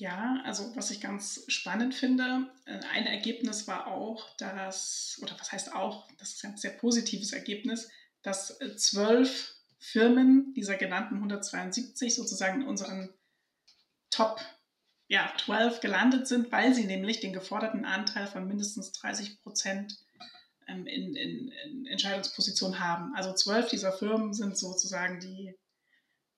[0.00, 5.52] Ja, also was ich ganz spannend finde, äh, ein Ergebnis war auch, dass, oder was
[5.52, 7.90] heißt auch, das ist ein sehr positives Ergebnis,
[8.22, 13.12] dass äh, zwölf Firmen dieser genannten 172 sozusagen in unseren
[14.08, 14.40] Top
[15.06, 19.98] ja, 12 gelandet sind, weil sie nämlich den geforderten Anteil von mindestens 30 Prozent
[20.66, 23.14] ähm, in, in, in Entscheidungspositionen haben.
[23.14, 25.54] Also zwölf dieser Firmen sind sozusagen die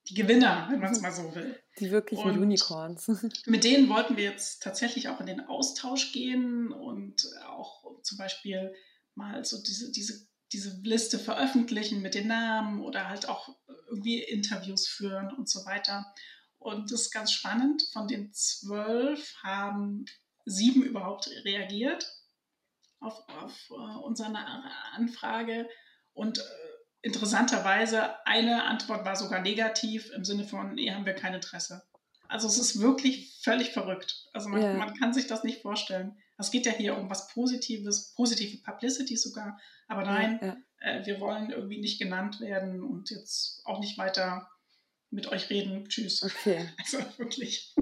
[0.09, 1.57] die Gewinner, wenn man es mal so will.
[1.79, 3.07] Die wirklichen und Unicorns.
[3.45, 8.73] Mit denen wollten wir jetzt tatsächlich auch in den Austausch gehen und auch zum Beispiel
[9.15, 13.49] mal so diese, diese, diese Liste veröffentlichen mit den Namen oder halt auch
[13.87, 16.13] irgendwie Interviews führen und so weiter.
[16.57, 17.83] Und das ist ganz spannend.
[17.93, 20.05] Von den zwölf haben
[20.45, 22.05] sieben überhaupt reagiert
[22.99, 24.33] auf, auf uh, unsere
[24.93, 25.69] Anfrage
[26.13, 26.41] und uh,
[27.03, 31.83] interessanterweise eine Antwort war sogar negativ im Sinne von, nee, haben wir kein Interesse.
[32.29, 34.25] Also es ist wirklich völlig verrückt.
[34.33, 34.73] Also man, ja.
[34.73, 36.17] man kann sich das nicht vorstellen.
[36.37, 39.59] Es geht ja hier um was Positives, positive Publicity sogar.
[39.87, 40.57] Aber nein, ja, ja.
[40.79, 44.49] Äh, wir wollen irgendwie nicht genannt werden und jetzt auch nicht weiter
[45.11, 45.87] mit euch reden.
[45.89, 46.23] Tschüss.
[46.23, 46.69] Okay.
[46.77, 47.75] Also wirklich.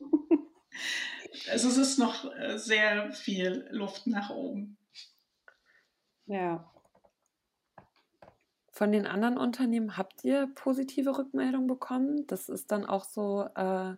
[1.49, 4.77] also es ist noch äh, sehr viel Luft nach oben.
[6.25, 6.71] Ja,
[8.81, 12.25] von den anderen Unternehmen habt ihr positive Rückmeldungen bekommen?
[12.25, 13.93] Das ist dann auch so äh,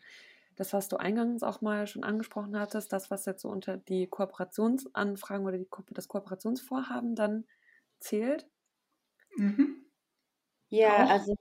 [0.58, 4.08] das, was du eingangs auch mal schon angesprochen hattest, das, was jetzt so unter die
[4.08, 7.46] Kooperationsanfragen oder die, das Kooperationsvorhaben dann
[8.02, 8.46] zählt?
[9.38, 9.86] Mhm.
[10.68, 11.10] Ja, auch.
[11.12, 11.34] also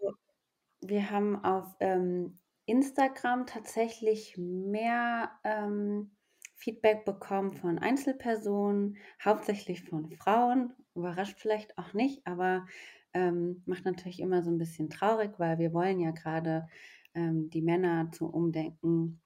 [0.80, 6.12] wir haben auf ähm, Instagram tatsächlich mehr ähm,
[6.54, 10.74] Feedback bekommen von Einzelpersonen, hauptsächlich von Frauen.
[10.94, 12.66] Überrascht vielleicht auch nicht, aber
[13.14, 16.68] ähm, macht natürlich immer so ein bisschen traurig, weil wir wollen ja gerade
[17.14, 19.20] ähm, die Männer zum Umdenken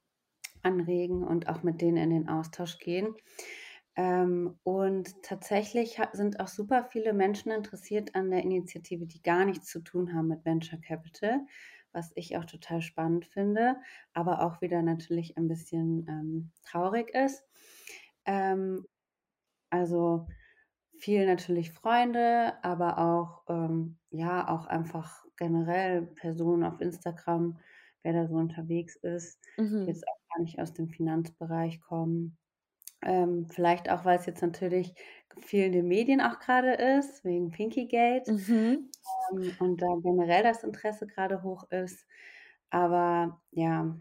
[0.61, 3.15] anregen und auch mit denen in den Austausch gehen.
[3.95, 9.67] Ähm, und tatsächlich sind auch super viele Menschen interessiert an der Initiative, die gar nichts
[9.69, 11.41] zu tun haben mit Venture Capital,
[11.93, 13.77] was ich auch total spannend finde,
[14.13, 17.43] aber auch wieder natürlich ein bisschen ähm, traurig ist.
[18.25, 18.85] Ähm,
[19.71, 20.27] also
[20.99, 27.59] viel natürlich Freunde, aber auch, ähm, ja, auch einfach generell Personen auf Instagram,
[28.03, 29.81] wer da so unterwegs ist, mhm.
[29.81, 32.37] die jetzt auch gar nicht aus dem Finanzbereich kommen.
[33.03, 34.95] Ähm, vielleicht auch, weil es jetzt natürlich
[35.39, 38.89] viel in den Medien auch gerade ist, wegen Pinkygate mhm.
[39.31, 42.07] ähm, und da generell das Interesse gerade hoch ist.
[42.69, 43.95] Aber ja,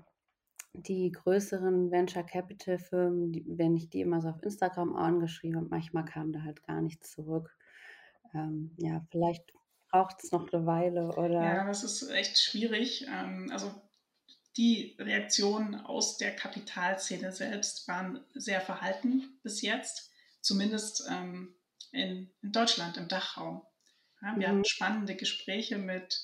[0.82, 5.68] die größeren Venture Capital Firmen, die, wenn ich die immer so auf Instagram angeschrieben habe,
[5.68, 7.56] manchmal kam da halt gar nichts zurück.
[8.34, 9.52] Ähm, ja, vielleicht
[9.90, 11.42] braucht es noch eine Weile oder.
[11.42, 13.06] Ja, das ist echt schwierig.
[13.08, 13.72] Ähm, also
[14.56, 20.10] die Reaktionen aus der Kapitalszene selbst waren sehr verhalten bis jetzt,
[20.40, 21.54] zumindest ähm,
[21.92, 23.62] in, in, Deutschland, im Dachraum.
[24.22, 24.52] Ja, wir mhm.
[24.52, 26.22] haben spannende Gespräche mit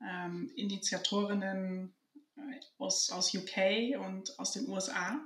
[0.00, 1.95] ähm, Initiatorinnen
[2.78, 5.20] aus, aus UK und aus den USA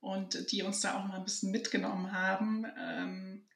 [0.00, 3.48] und die uns da auch mal ein bisschen mitgenommen haben, ähm,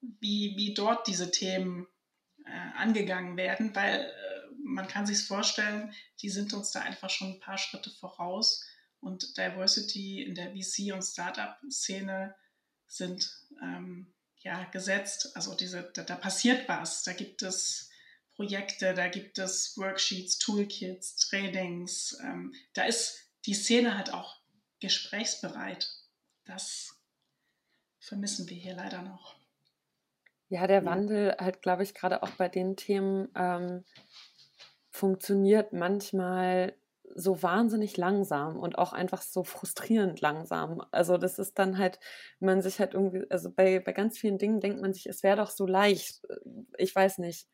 [0.00, 1.86] wie, wie dort diese Themen
[2.44, 7.32] äh, angegangen werden, weil äh, man kann sich vorstellen, die sind uns da einfach schon
[7.32, 8.64] ein paar Schritte voraus
[9.00, 12.34] und Diversity in der VC- und Startup-Szene
[12.86, 13.30] sind
[13.62, 15.36] ähm, ja gesetzt.
[15.36, 17.02] Also diese, da, da, passiert was.
[17.04, 17.87] Da gibt es
[18.38, 22.16] Projekte, da gibt es Worksheets, Toolkits, Trainings.
[22.22, 24.40] Ähm, da ist die Szene halt auch
[24.80, 25.90] gesprächsbereit.
[26.44, 26.96] Das
[27.98, 29.34] vermissen wir hier leider noch.
[30.50, 33.84] Ja, der Wandel halt, glaube ich, gerade auch bei den Themen, ähm,
[34.88, 36.76] funktioniert manchmal
[37.16, 40.80] so wahnsinnig langsam und auch einfach so frustrierend langsam.
[40.92, 41.98] Also das ist dann halt,
[42.38, 45.38] man sich halt irgendwie, also bei, bei ganz vielen Dingen denkt man sich, es wäre
[45.38, 46.22] doch so leicht,
[46.76, 47.48] ich weiß nicht,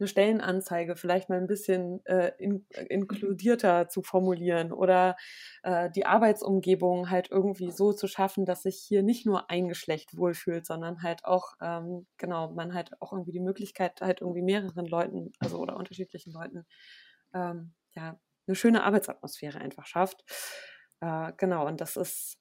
[0.00, 5.16] eine Stellenanzeige vielleicht mal ein bisschen äh, in, inkludierter zu formulieren oder
[5.62, 10.16] äh, die Arbeitsumgebung halt irgendwie so zu schaffen, dass sich hier nicht nur ein Geschlecht
[10.16, 14.86] wohlfühlt, sondern halt auch, ähm, genau, man halt auch irgendwie die Möglichkeit halt irgendwie mehreren
[14.86, 16.66] Leuten, also oder unterschiedlichen Leuten,
[17.34, 20.24] ähm, ja, eine schöne Arbeitsatmosphäre einfach schafft.
[21.00, 22.38] Äh, genau, und das ist,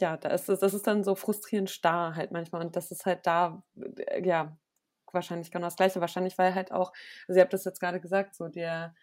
[0.00, 3.26] ja, da ist, das ist dann so frustrierend starr halt manchmal und das ist halt
[3.26, 4.58] da, äh, ja,
[5.14, 6.00] wahrscheinlich genau das Gleiche.
[6.00, 6.92] Wahrscheinlich, weil halt auch,
[7.28, 8.94] also ihr habt das jetzt gerade gesagt, so der,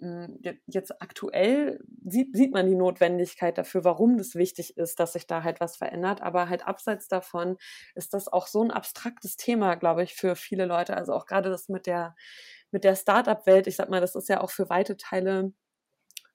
[0.00, 5.26] hm, jetzt aktuell sieht, sieht man die Notwendigkeit dafür, warum das wichtig ist, dass sich
[5.26, 6.22] da halt was verändert.
[6.22, 7.56] Aber halt abseits davon
[7.94, 10.96] ist das auch so ein abstraktes Thema, glaube ich, für viele Leute.
[10.96, 12.14] Also auch gerade das mit der,
[12.70, 13.66] mit der Startup-Welt.
[13.66, 15.52] Ich sag mal, das ist ja auch für weite Teile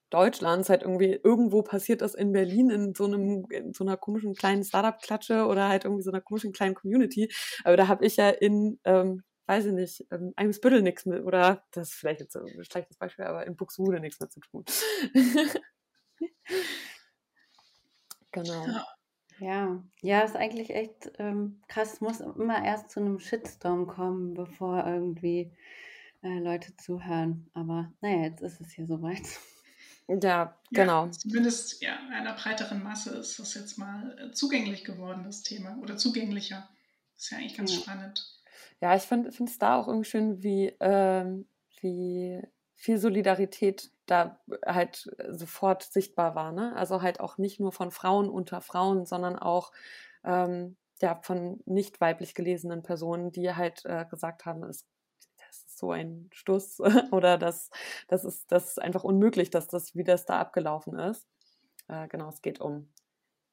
[0.10, 4.36] Deutschlands halt irgendwie irgendwo passiert das in Berlin in so einem in so einer komischen
[4.36, 7.32] kleinen Startup-Klatsche oder halt irgendwie so einer komischen kleinen Community.
[7.64, 11.64] Aber da habe ich ja in ähm, weiß ich nicht, ähm, Eimsbüttel nichts mit, oder
[11.72, 14.66] das ist vielleicht jetzt ein schlechtes Beispiel, aber in Buxtehude nichts mehr zu tun.
[18.32, 18.66] genau.
[19.40, 22.00] Ja, ja, ist eigentlich echt ähm, krass.
[22.00, 25.52] Muss immer erst zu einem Shitstorm kommen, bevor irgendwie
[26.24, 27.50] äh, Leute zuhören.
[27.54, 29.40] Aber naja, jetzt ist es hier soweit.
[30.08, 31.06] Ja, genau.
[31.06, 35.78] Ja, zumindest ja, einer breiteren Masse ist das jetzt mal äh, zugänglich geworden, das Thema.
[35.82, 36.70] Oder zugänglicher.
[37.18, 37.82] ist ja eigentlich ganz ja.
[37.82, 38.32] spannend.
[38.82, 41.48] Ja, ich finde es da auch irgendwie schön, wie, ähm,
[41.80, 42.42] wie
[42.76, 46.52] viel Solidarität da halt sofort sichtbar war.
[46.52, 46.76] Ne?
[46.76, 49.72] Also halt auch nicht nur von Frauen unter Frauen, sondern auch
[50.24, 54.86] ähm, ja, von nicht weiblich gelesenen Personen, die halt äh, gesagt haben, es
[55.78, 56.80] so ein Stuss
[57.12, 57.70] oder das,
[58.08, 61.28] das, ist, das ist einfach unmöglich, dass das, wie das da abgelaufen ist.
[61.88, 62.90] Äh, genau, es geht um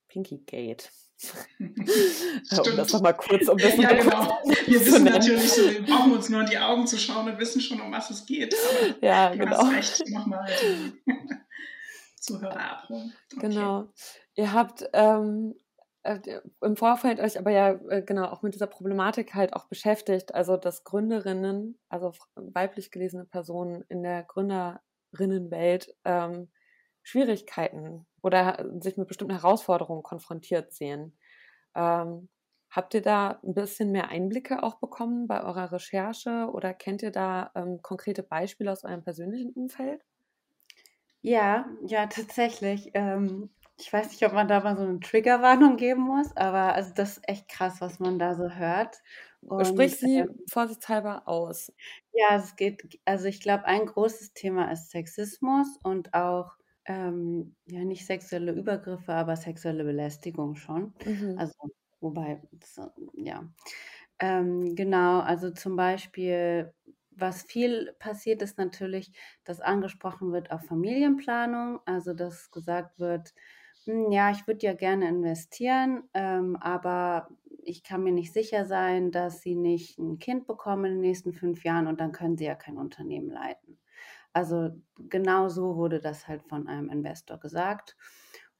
[0.08, 0.90] Pinky Gate.
[1.60, 4.38] um das nochmal kurz um das Ja, genau.
[4.66, 7.60] Wir wissen natürlich so, wir brauchen uns nur in die Augen zu schauen und wissen
[7.60, 8.54] schon, um was es geht.
[8.54, 9.58] Aber ja, du genau.
[9.58, 10.50] hast recht, nochmal
[12.18, 13.12] Zuhörer abholen.
[13.36, 13.48] Okay.
[13.48, 13.88] Genau.
[14.34, 15.61] Ihr habt ähm, äh,
[16.04, 20.56] im Vorfeld euch aber ja äh, genau auch mit dieser Problematik halt auch beschäftigt, also
[20.56, 26.50] dass Gründerinnen, also weiblich gelesene Personen in der Gründerinnenwelt ähm,
[27.02, 31.16] Schwierigkeiten oder sich mit bestimmten Herausforderungen konfrontiert sehen.
[31.74, 32.28] Ähm,
[32.70, 37.12] habt ihr da ein bisschen mehr Einblicke auch bekommen bei eurer Recherche oder kennt ihr
[37.12, 40.02] da ähm, konkrete Beispiele aus eurem persönlichen Umfeld?
[41.20, 42.90] Ja, ja, tatsächlich.
[42.94, 46.92] Ähm, ich weiß nicht, ob man da mal so eine Triggerwarnung geben muss, aber also
[46.94, 48.98] das ist echt krass, was man da so hört.
[49.40, 51.72] Und, Sprich sie äh, vorsichtshalber aus.
[52.12, 57.84] Ja, es geht, also ich glaube, ein großes Thema ist Sexismus und auch ähm, ja
[57.84, 60.94] nicht sexuelle Übergriffe, aber sexuelle Belästigung schon.
[61.04, 61.32] Mhm.
[61.34, 61.54] Also
[62.00, 62.42] wobei,
[63.14, 63.48] ja.
[64.20, 66.74] Ähm, genau, also zum Beispiel,
[67.10, 69.12] was viel passiert, ist natürlich,
[69.44, 73.34] dass angesprochen wird auf Familienplanung, also dass gesagt wird,
[73.86, 77.28] ja, ich würde ja gerne investieren, ähm, aber
[77.64, 81.32] ich kann mir nicht sicher sein, dass sie nicht ein Kind bekommen in den nächsten
[81.32, 83.78] fünf Jahren und dann können sie ja kein Unternehmen leiten.
[84.32, 87.96] Also genau so wurde das halt von einem Investor gesagt.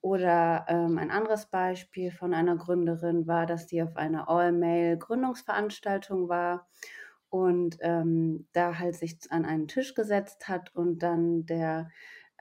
[0.00, 6.66] Oder ähm, ein anderes Beispiel von einer Gründerin war, dass die auf einer All-Mail-Gründungsveranstaltung war
[7.30, 11.88] und ähm, da halt sich an einen Tisch gesetzt hat und dann der,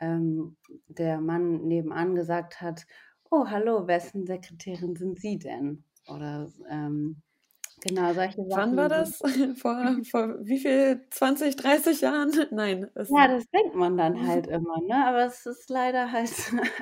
[0.01, 2.85] ähm, der Mann nebenan gesagt hat,
[3.29, 5.85] oh hallo, wessen Sekretärin sind Sie denn?
[6.07, 7.21] Oder ähm,
[7.81, 8.49] Genau, solche Sachen.
[8.49, 9.17] Wann war das?
[9.57, 11.05] vor, vor wie viel?
[11.09, 12.31] 20, 30 Jahren?
[12.51, 12.89] Nein.
[12.95, 15.05] ja, das denkt man dann halt immer, ne?
[15.07, 16.31] Aber es ist leider halt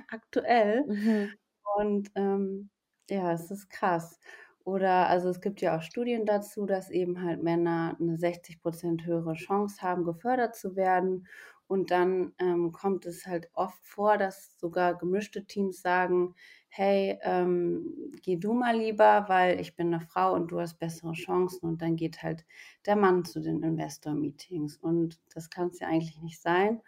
[0.10, 0.86] aktuell.
[0.88, 1.32] Mhm.
[1.78, 2.70] Und ähm,
[3.10, 4.20] ja, es ist krass.
[4.66, 9.06] Oder also es gibt ja auch Studien dazu, dass eben halt Männer eine 60 Prozent
[9.06, 11.28] höhere Chance haben, gefördert zu werden.
[11.70, 16.34] Und dann ähm, kommt es halt oft vor, dass sogar gemischte Teams sagen,
[16.68, 21.14] hey, ähm, geh du mal lieber, weil ich bin eine Frau und du hast bessere
[21.14, 21.70] Chancen.
[21.70, 22.44] Und dann geht halt
[22.88, 24.78] der Mann zu den Investor-Meetings.
[24.78, 26.82] Und das kann es ja eigentlich nicht sein.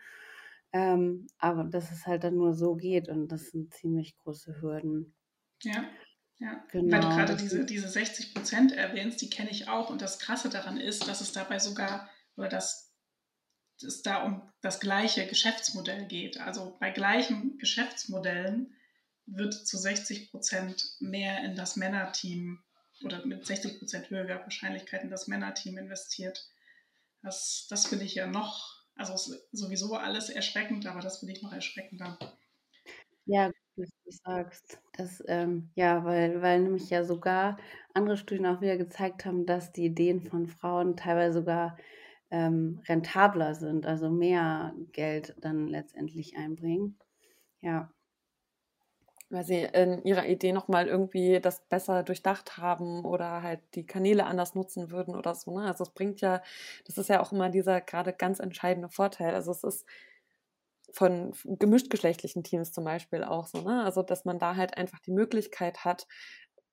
[0.73, 5.13] Ähm, aber dass es halt dann nur so geht und das sind ziemlich große Hürden.
[5.61, 5.83] Ja,
[6.39, 6.65] ja.
[6.71, 6.91] Genau.
[6.91, 9.91] Weil du gerade diese, diese 60 Prozent erwähnst, die kenne ich auch.
[9.91, 12.90] Und das Krasse daran ist, dass es dabei sogar, oder dass
[13.83, 16.39] es da um das gleiche Geschäftsmodell geht.
[16.39, 18.73] Also bei gleichen Geschäftsmodellen
[19.25, 22.63] wird zu 60 Prozent mehr in das Männerteam
[23.03, 26.49] oder mit 60 Prozent höherer Wahrscheinlichkeit in das Männerteam investiert.
[27.21, 31.53] Das, das finde ich ja noch, also sowieso alles erschreckend, aber das finde ich noch
[31.53, 32.17] erschreckender.
[33.25, 34.79] Ja, wie du sagst.
[34.93, 37.57] Das, ähm, ja, weil, weil nämlich ja sogar
[37.93, 41.77] andere Studien auch wieder gezeigt haben, dass die Ideen von Frauen teilweise sogar
[42.31, 46.97] ähm, rentabler sind, also mehr Geld dann letztendlich einbringen.
[47.61, 47.91] Ja
[49.31, 54.25] weil sie in ihrer Idee nochmal irgendwie das besser durchdacht haben oder halt die Kanäle
[54.25, 55.57] anders nutzen würden oder so.
[55.57, 55.65] Ne?
[55.65, 56.41] Also es bringt ja,
[56.85, 59.33] das ist ja auch immer dieser gerade ganz entscheidende Vorteil.
[59.33, 59.85] Also es ist
[60.93, 63.83] von gemischtgeschlechtlichen Teams zum Beispiel auch so, ne?
[63.85, 66.05] Also dass man da halt einfach die Möglichkeit hat,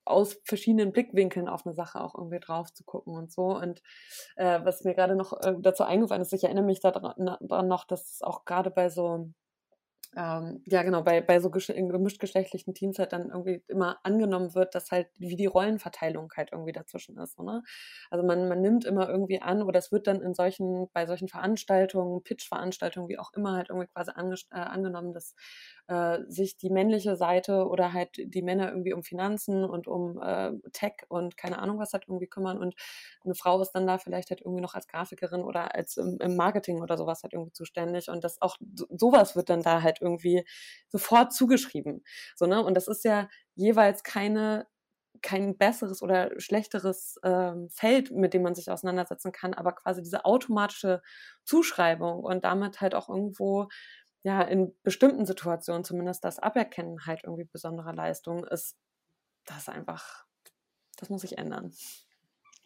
[0.08, 3.56] aus verschiedenen Blickwinkeln auf eine Sache auch irgendwie drauf zu gucken und so.
[3.56, 3.82] Und
[4.36, 8.20] äh, was mir gerade noch äh, dazu eingefallen ist, ich erinnere mich daran noch, dass
[8.22, 9.30] auch gerade bei so
[10.16, 14.90] ähm, ja genau, bei, bei so gemischtgeschlechtlichen Teams halt dann irgendwie immer angenommen wird, dass
[14.90, 17.38] halt wie die Rollenverteilung halt irgendwie dazwischen ist.
[17.38, 17.62] Ne?
[18.10, 21.28] Also man, man nimmt immer irgendwie an oder es wird dann in solchen, bei solchen
[21.28, 25.34] Veranstaltungen, Pitch-Veranstaltungen, wie auch immer, halt irgendwie quasi ange, äh, angenommen, dass
[25.88, 30.52] äh, sich die männliche Seite oder halt die Männer irgendwie um Finanzen und um äh,
[30.72, 32.74] Tech und keine Ahnung was halt irgendwie kümmern und
[33.24, 36.36] eine Frau ist dann da vielleicht halt irgendwie noch als Grafikerin oder als im, im
[36.36, 38.56] Marketing oder sowas halt irgendwie zuständig und das auch
[38.90, 40.44] sowas wird dann da halt irgendwie
[40.88, 42.04] sofort zugeschrieben.
[42.36, 42.62] So, ne?
[42.64, 44.66] Und das ist ja jeweils keine
[45.22, 50.24] kein besseres oder schlechteres ähm, Feld, mit dem man sich auseinandersetzen kann, aber quasi diese
[50.24, 51.02] automatische
[51.44, 53.68] Zuschreibung und damit halt auch irgendwo
[54.22, 58.76] ja in bestimmten Situationen zumindest das Aberkennen halt irgendwie besonderer Leistung ist,
[59.46, 60.26] das einfach,
[60.98, 61.72] das muss sich ändern.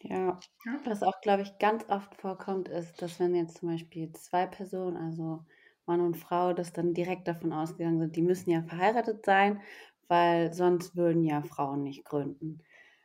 [0.01, 0.39] Ja,
[0.85, 4.97] was auch, glaube ich, ganz oft vorkommt, ist, dass wenn jetzt zum Beispiel zwei Personen,
[4.97, 5.45] also
[5.85, 9.61] Mann und Frau, das dann direkt davon ausgegangen sind, die müssen ja verheiratet sein,
[10.07, 12.59] weil sonst würden ja Frauen nicht gründen.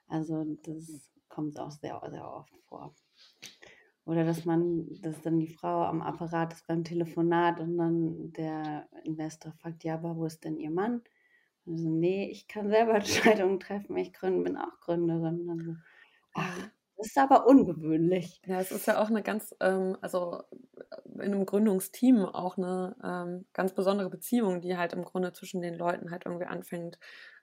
[0.08, 2.94] Also das kommt auch sehr, sehr oft vor.
[4.08, 8.88] Oder dass man, dass dann die Frau am Apparat ist beim Telefonat und dann der
[9.04, 11.02] Investor fragt, ja, aber wo ist denn Ihr Mann?
[11.66, 15.50] Und so, nee, ich kann selber Entscheidungen treffen, ich gründe, bin auch Gründerin.
[15.50, 15.76] Also,
[16.32, 18.40] ach, das ist aber ungewöhnlich.
[18.46, 20.42] Ja, es ist ja auch eine ganz, ähm, also
[21.04, 25.74] in einem Gründungsteam auch eine ähm, ganz besondere Beziehung, die halt im Grunde zwischen den
[25.74, 26.98] Leuten halt irgendwie anfängt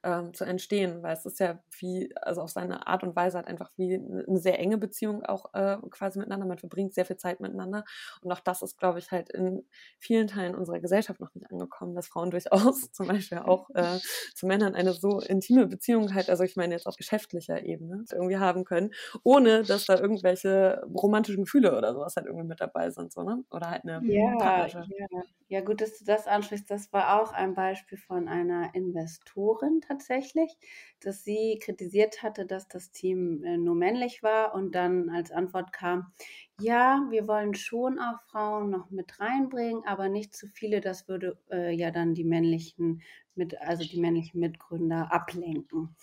[0.06, 3.48] ähm, zu entstehen, weil es ist ja wie, also auf seine Art und Weise halt
[3.48, 6.46] einfach wie eine sehr enge Beziehung auch äh, quasi miteinander.
[6.46, 7.84] Man verbringt sehr viel Zeit miteinander.
[8.22, 9.66] Und auch das ist, glaube ich, halt in
[9.98, 13.98] vielen Teilen unserer Gesellschaft noch nicht angekommen, dass Frauen durchaus zum Beispiel auch äh,
[14.36, 18.38] zu Männern eine so intime Beziehung halt, also ich meine jetzt auf geschäftlicher Ebene, irgendwie
[18.38, 18.92] haben können,
[19.24, 23.44] ohne dass da irgendwelche romantischen Gefühle oder sowas halt irgendwie mit dabei sind, so, ne?
[23.50, 25.24] Oder halt eine ja, ja.
[25.48, 26.70] ja, gut, dass du das ansprichst.
[26.70, 30.58] Das war auch ein Beispiel von einer Investorin tatsächlich tatsächlich,
[31.02, 35.72] dass sie kritisiert hatte, dass das Team äh, nur männlich war und dann als Antwort
[35.74, 36.12] kam,
[36.60, 41.38] ja, wir wollen schon auch Frauen noch mit reinbringen, aber nicht zu viele, das würde
[41.52, 43.02] äh, ja dann die männlichen
[43.36, 45.96] mit, also die männlichen Mitgründer ablenken.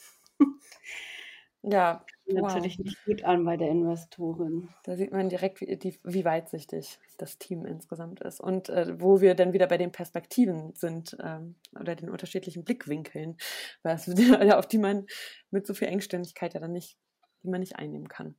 [1.63, 2.85] Ja, natürlich wow.
[2.85, 4.69] nicht gut an bei der Investorin.
[4.85, 9.21] Da sieht man direkt, wie, die, wie weitsichtig das Team insgesamt ist und äh, wo
[9.21, 13.37] wir dann wieder bei den Perspektiven sind ähm, oder den unterschiedlichen Blickwinkeln,
[13.83, 14.09] was,
[14.53, 15.07] auf die man
[15.51, 16.99] mit so viel Engständigkeit ja dann nicht,
[17.43, 18.37] die man nicht einnehmen kann.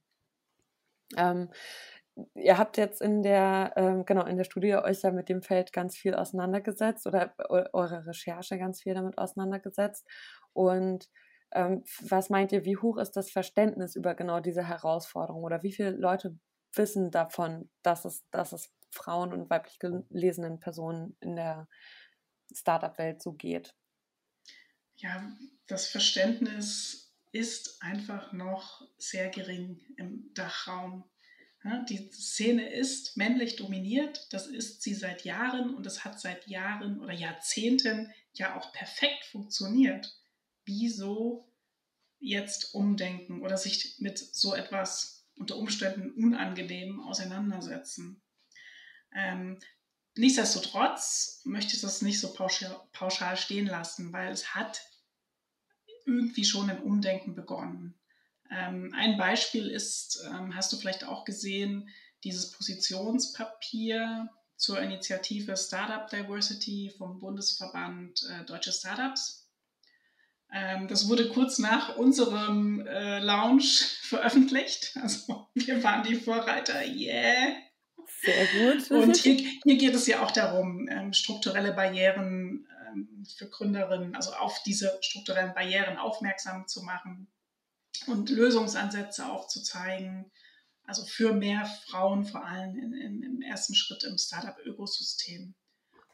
[1.18, 1.50] Ähm,
[2.36, 5.74] ihr habt jetzt in der, ähm, genau, in der Studie euch ja mit dem Feld
[5.74, 7.34] ganz viel auseinandergesetzt oder
[7.74, 10.08] eure Recherche ganz viel damit auseinandergesetzt.
[10.54, 11.10] Und
[11.54, 15.92] was meint ihr, wie hoch ist das Verständnis über genau diese Herausforderung oder wie viele
[15.92, 16.38] Leute
[16.74, 21.68] wissen davon, dass es, dass es Frauen und weiblich gelesenen Personen in der
[22.54, 23.76] Startup-Welt so geht?
[24.96, 25.32] Ja,
[25.68, 31.04] das Verständnis ist einfach noch sehr gering im Dachraum.
[31.90, 37.00] Die Szene ist männlich dominiert, das ist sie seit Jahren und es hat seit Jahren
[37.00, 40.20] oder Jahrzehnten ja auch perfekt funktioniert.
[40.66, 41.52] Wieso
[42.20, 48.22] jetzt umdenken oder sich mit so etwas unter Umständen unangenehm auseinandersetzen?
[49.14, 49.60] Ähm,
[50.16, 54.82] nichtsdestotrotz möchte ich das nicht so pauschal, stehen lassen, weil es hat
[56.06, 58.00] irgendwie schon ein Umdenken begonnen.
[58.50, 61.90] Ähm, ein Beispiel ist, ähm, hast du vielleicht auch gesehen,
[62.24, 69.43] dieses Positionspapier zur Initiative Startup Diversity vom Bundesverband äh, Deutsche Startups.
[70.54, 74.96] Ähm, das wurde kurz nach unserem äh, Launch veröffentlicht.
[75.02, 76.86] Also wir waren die Vorreiter.
[76.86, 77.56] Yeah!
[78.22, 78.92] Sehr gut.
[78.92, 84.32] Und hier, hier geht es ja auch darum, ähm, strukturelle Barrieren ähm, für Gründerinnen, also
[84.34, 87.28] auf diese strukturellen Barrieren aufmerksam zu machen
[88.08, 90.32] und Lösungsansätze aufzuzeigen.
[90.86, 95.56] Also für mehr Frauen, vor allem in, in, im ersten Schritt im Startup-Ökosystem.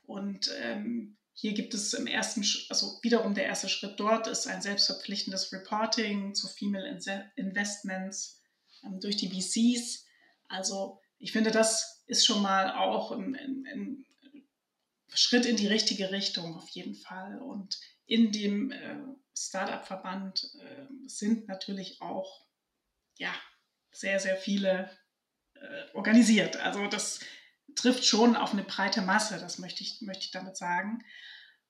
[0.03, 4.61] Und ähm, hier gibt es im ersten, also wiederum der erste Schritt dort ist ein
[4.61, 6.85] selbstverpflichtendes Reporting zu Female
[7.37, 8.41] Investments
[8.83, 10.05] ähm, durch die VCs.
[10.49, 14.05] Also ich finde, das ist schon mal auch ein,
[15.11, 17.39] Schritt in die richtige Richtung auf jeden Fall.
[17.41, 18.97] Und in dem äh,
[19.35, 22.45] Startup-Verband äh, sind natürlich auch
[23.17, 23.33] ja,
[23.91, 24.89] sehr, sehr viele
[25.55, 26.57] äh, organisiert.
[26.57, 27.21] Also das
[27.75, 31.03] trifft schon auf eine breite Masse, das möchte ich, möchte ich damit sagen.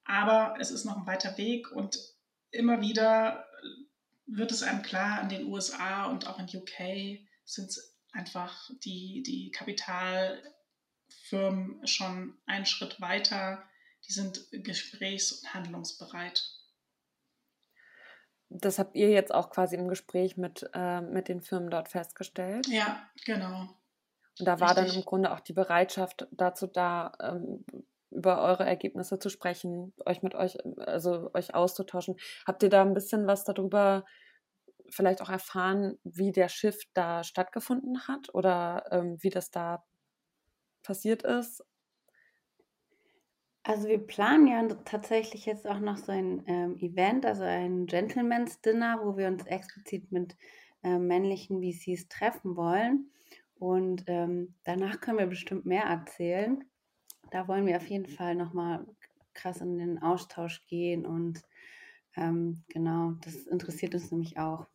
[0.04, 2.00] Aber es ist noch ein weiter Weg und
[2.52, 3.46] immer wieder
[4.26, 7.78] wird es einem klar, in den USA und auch in UK sind
[8.12, 13.64] einfach die, die Kapitalfirmen schon einen Schritt weiter.
[14.08, 16.60] Die sind gesprächs- und handlungsbereit
[18.50, 22.68] das habt ihr jetzt auch quasi im Gespräch mit, äh, mit den Firmen dort festgestellt.
[22.68, 23.70] Ja, genau.
[24.40, 24.88] Und da war Richtig.
[24.88, 27.66] dann im Grunde auch die Bereitschaft dazu da, ähm,
[28.12, 32.16] über eure Ergebnisse zu sprechen, euch mit euch, also euch auszutauschen.
[32.48, 34.06] Habt ihr da ein bisschen was darüber
[34.90, 39.84] vielleicht auch erfahren, wie der Shift da stattgefunden hat oder ähm, wie das da
[40.82, 41.64] passiert ist?
[43.64, 48.62] Also wir planen ja tatsächlich jetzt auch noch so ein ähm, Event, also ein Gentleman's
[48.62, 50.36] Dinner, wo wir uns explizit mit
[50.82, 53.12] äh, männlichen VCs treffen wollen.
[53.60, 56.64] Und ähm, danach können wir bestimmt mehr erzählen.
[57.32, 58.88] Da wollen wir auf jeden Fall nochmal
[59.34, 61.42] krass in den Austausch gehen und
[62.16, 64.66] ähm, genau, das interessiert uns nämlich auch.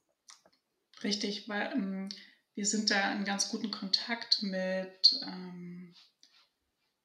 [1.02, 2.08] Richtig, weil ähm,
[2.54, 5.94] wir sind da in ganz guten Kontakt mit ähm,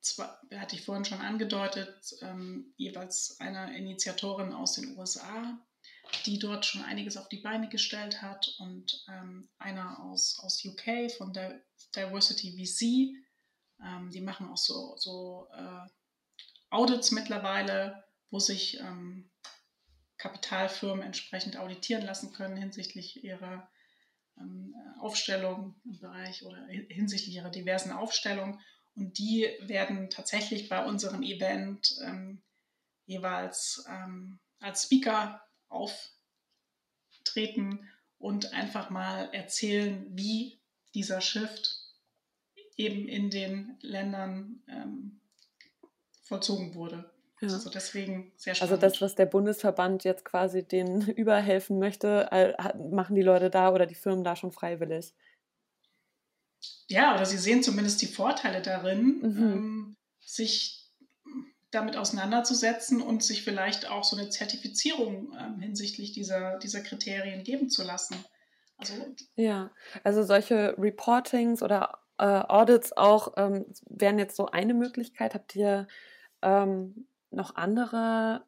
[0.02, 5.60] zwar, hatte ich vorhin schon angedeutet, ähm, jeweils einer Initiatorin aus den USA,
[6.26, 11.12] die dort schon einiges auf die Beine gestellt hat und ähm, einer aus, aus UK
[11.12, 11.62] von der
[11.96, 13.16] Diversity VC.
[13.84, 15.88] Ähm, die machen auch so, so äh,
[16.70, 19.30] Audits mittlerweile, wo sich ähm,
[20.18, 23.70] Kapitalfirmen entsprechend auditieren lassen können hinsichtlich ihrer
[24.38, 28.60] ähm, Aufstellung im Bereich oder hinsichtlich ihrer diversen Aufstellung.
[28.96, 32.44] Und die werden tatsächlich bei unserem Event ähm,
[33.06, 36.10] jeweils ähm, als Speaker auftreten
[38.18, 40.60] und einfach mal erzählen, wie
[40.94, 41.78] dieser Shift
[42.76, 45.22] eben in den Ländern ähm,
[46.24, 47.12] vollzogen wurde.
[47.42, 47.48] Ja.
[47.50, 48.74] Also deswegen sehr spannend.
[48.74, 52.30] Also das, was der Bundesverband jetzt quasi denen überhelfen möchte,
[52.92, 55.14] machen die Leute da oder die Firmen da schon freiwillig
[56.88, 59.38] ja, oder sie sehen zumindest die Vorteile darin, mhm.
[59.38, 60.79] ähm, sich
[61.72, 67.70] damit auseinanderzusetzen und sich vielleicht auch so eine Zertifizierung ähm, hinsichtlich dieser, dieser Kriterien geben
[67.70, 68.16] zu lassen.
[68.78, 68.94] Also,
[69.36, 69.72] ja,
[70.04, 75.34] also solche Reportings oder äh, Audits auch ähm, wären jetzt so eine Möglichkeit.
[75.34, 75.88] Habt ihr
[76.42, 78.44] ähm, noch andere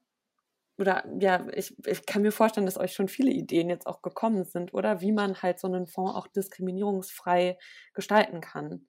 [0.81, 4.43] oder ja, ich, ich kann mir vorstellen, dass euch schon viele Ideen jetzt auch gekommen
[4.43, 7.57] sind, oder wie man halt so einen Fonds auch diskriminierungsfrei
[7.93, 8.87] gestalten kann.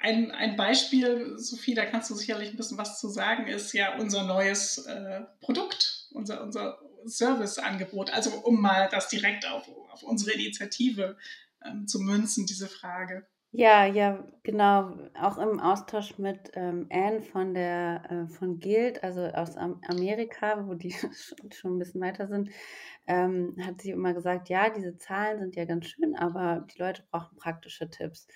[0.00, 3.96] Ein, ein Beispiel, Sophie, da kannst du sicherlich ein bisschen was zu sagen, ist ja
[3.98, 8.10] unser neues äh, Produkt, unser, unser Serviceangebot.
[8.12, 11.16] Also um mal das direkt auf, auf unsere Initiative
[11.64, 13.26] ähm, zu münzen, diese Frage.
[13.52, 14.94] Ja, ja, genau.
[15.14, 20.66] Auch im Austausch mit ähm, Anne von der äh, von Guild, also aus Am Amerika,
[20.66, 20.92] wo die
[21.50, 22.50] schon, ein bisschen weiter sind,
[23.06, 27.02] ähm, hat sie immer gesagt, ja, diese Zahlen sind ja ganz schön, aber die Leute
[27.10, 28.28] brauchen praktische Tipps.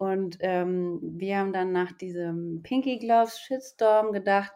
[0.00, 4.52] Und ähm, wir haben dann nach diesem Pinky Gloves Shitstorm gedacht,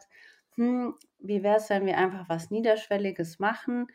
[0.55, 3.89] hm, wie wäre es, wenn wir einfach was Niederschwelliges machen,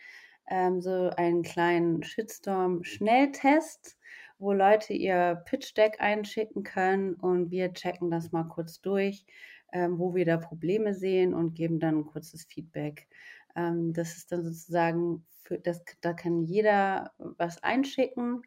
[0.47, 3.97] ähm, so einen kleinen Shitstorm-Schnelltest
[4.39, 9.25] wo Leute ihr Pitch-Deck einschicken können und wir checken das mal kurz durch,
[9.73, 13.07] ähm, wo wir da Probleme sehen und geben dann ein kurzes Feedback.
[13.55, 18.43] Ähm, das ist dann sozusagen, für das, da kann jeder was einschicken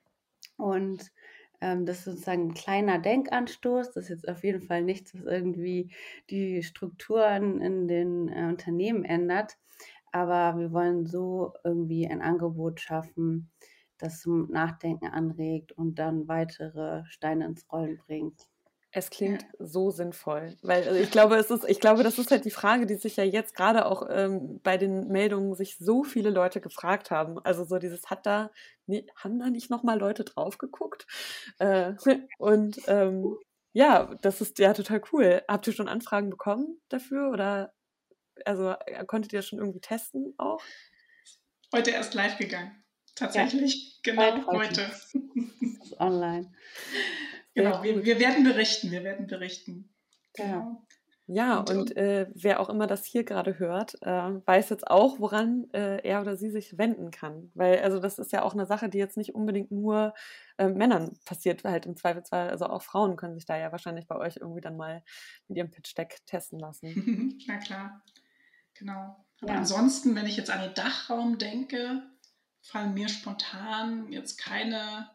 [0.57, 1.12] und
[1.62, 3.92] ähm, das ist sozusagen ein kleiner Denkanstoß.
[3.92, 5.90] Das ist jetzt auf jeden Fall nichts, was irgendwie
[6.28, 9.56] die Strukturen in den äh, Unternehmen ändert.
[10.12, 13.50] Aber wir wollen so irgendwie ein Angebot schaffen,
[13.98, 18.51] das zum Nachdenken anregt und dann weitere Steine ins Rollen bringt.
[18.95, 22.45] Es klingt so sinnvoll, weil also ich glaube, es ist, ich glaube, das ist halt
[22.45, 26.28] die Frage, die sich ja jetzt gerade auch ähm, bei den Meldungen sich so viele
[26.28, 27.38] Leute gefragt haben.
[27.43, 28.51] Also so dieses hat da,
[28.86, 31.07] nee, haben da nicht noch mal Leute drauf geguckt?
[31.59, 31.95] Äh,
[32.38, 33.38] und ähm,
[33.72, 35.43] ja, das ist ja total cool.
[35.49, 37.72] Habt ihr schon Anfragen bekommen dafür oder
[38.45, 40.61] also äh, konntet ihr schon irgendwie testen auch?
[41.72, 42.84] Heute erst live gegangen.
[43.14, 44.90] Tatsächlich, ja, genau heute.
[45.99, 46.53] online.
[47.55, 49.94] Genau, wir, wir, werden berichten, wir werden berichten.
[50.34, 50.84] Genau.
[51.26, 55.20] Ja, und, und äh, wer auch immer das hier gerade hört, äh, weiß jetzt auch,
[55.20, 57.50] woran äh, er oder sie sich wenden kann.
[57.55, 60.14] Weil, also das ist ja auch eine Sache, die jetzt nicht unbedingt nur
[60.59, 62.50] äh, Männern passiert, halt im Zweifelsfall.
[62.50, 65.03] Also auch Frauen können sich da ja wahrscheinlich bei euch irgendwie dann mal
[65.46, 67.38] mit ihrem Pitch-Deck testen lassen.
[67.46, 68.03] Na klar,
[68.74, 69.24] genau.
[69.40, 69.59] Aber ja.
[69.59, 72.03] ansonsten, wenn ich jetzt an den Dachraum denke,
[72.62, 75.09] fallen mir spontan jetzt keine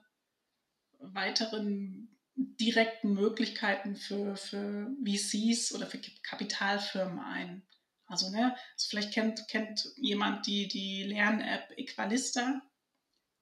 [1.00, 2.07] weiteren
[2.38, 7.64] direkten Möglichkeiten für, für VCs oder für Kapitalfirmen ein.
[8.06, 12.62] Also, ne, also vielleicht kennt, kennt jemand die, die Lern-App Equalista.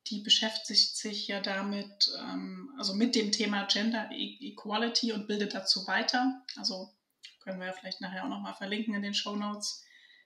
[0.08, 5.54] Die beschäftigt sich ja damit, ähm, also mit dem Thema Gender e-, Equality und bildet
[5.54, 6.44] dazu weiter.
[6.56, 6.94] Also
[7.42, 9.84] können wir ja vielleicht nachher auch nochmal verlinken in den Show Notes.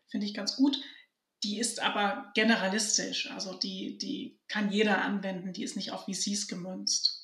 [0.08, 0.78] Finde ich ganz gut.
[1.44, 6.48] Die ist aber generalistisch, also die, die kann jeder anwenden, die ist nicht auf VCs
[6.50, 7.19] gemünzt.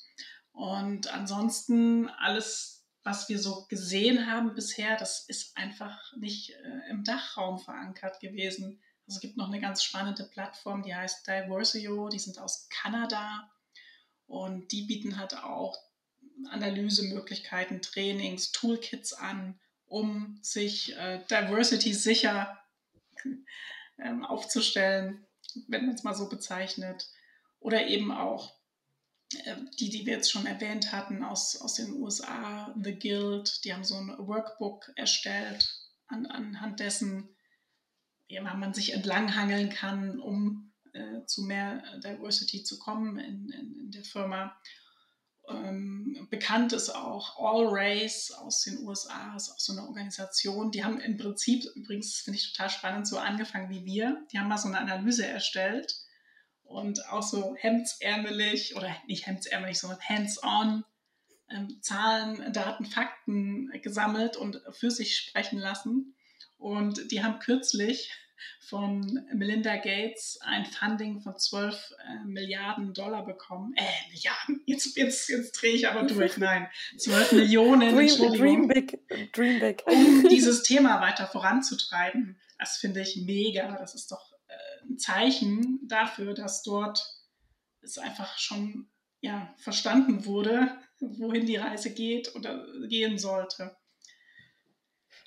[0.56, 7.04] Und ansonsten alles, was wir so gesehen haben bisher, das ist einfach nicht äh, im
[7.04, 8.80] Dachraum verankert gewesen.
[9.06, 13.50] Also es gibt noch eine ganz spannende Plattform, die heißt Diversio, die sind aus Kanada
[14.26, 15.76] und die bieten halt auch
[16.48, 22.58] Analysemöglichkeiten, Trainings, Toolkits an, um sich äh, Diversity sicher
[23.98, 25.26] ähm, aufzustellen,
[25.68, 27.10] wenn man es mal so bezeichnet.
[27.60, 28.56] Oder eben auch
[29.32, 33.84] die, die wir jetzt schon erwähnt hatten aus, aus den USA, The Guild, die haben
[33.84, 35.68] so ein Workbook erstellt,
[36.06, 37.28] an, anhand dessen
[38.28, 43.90] ja, man sich entlanghangeln kann, um äh, zu mehr Diversity zu kommen in, in, in
[43.90, 44.56] der Firma.
[45.48, 50.72] Ähm, bekannt ist auch All Race aus den USA, ist auch so eine Organisation.
[50.72, 54.24] Die haben im Prinzip, übrigens finde ich total spannend, so angefangen wie wir.
[54.32, 56.05] Die haben mal so eine Analyse erstellt
[56.66, 60.84] und auch so hemdsärmelig oder nicht hemdsärmelig, sondern hands-on
[61.50, 66.14] ähm, Zahlen, Daten, Fakten gesammelt und für sich sprechen lassen.
[66.58, 68.10] Und die haben kürzlich
[68.60, 73.74] von Melinda Gates ein Funding von 12 äh, Milliarden Dollar bekommen.
[73.76, 76.36] Äh, Milliarden, jetzt, jetzt, jetzt drehe ich aber durch.
[76.36, 78.98] Nein, 12 Millionen, dream, dream big,
[79.32, 79.84] dream big.
[79.86, 82.36] um dieses Thema weiter voranzutreiben.
[82.58, 83.76] Das finde ich mega.
[83.78, 84.35] Das ist doch
[84.88, 87.04] ein Zeichen dafür, dass dort
[87.80, 88.88] es einfach schon
[89.20, 90.70] ja, verstanden wurde,
[91.00, 93.76] wohin die Reise geht oder gehen sollte.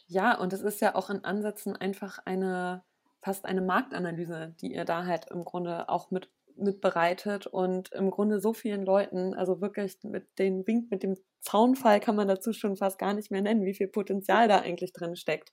[0.08, 2.84] Ja, und es ist ja auch in Ansätzen einfach eine
[3.22, 8.42] fast eine Marktanalyse, die ihr da halt im Grunde auch mit mitbereitet und im Grunde
[8.42, 12.76] so vielen Leuten, also wirklich mit dem Wink, mit dem Zaunfall kann man dazu schon
[12.76, 15.52] fast gar nicht mehr nennen, wie viel Potenzial da eigentlich drin steckt.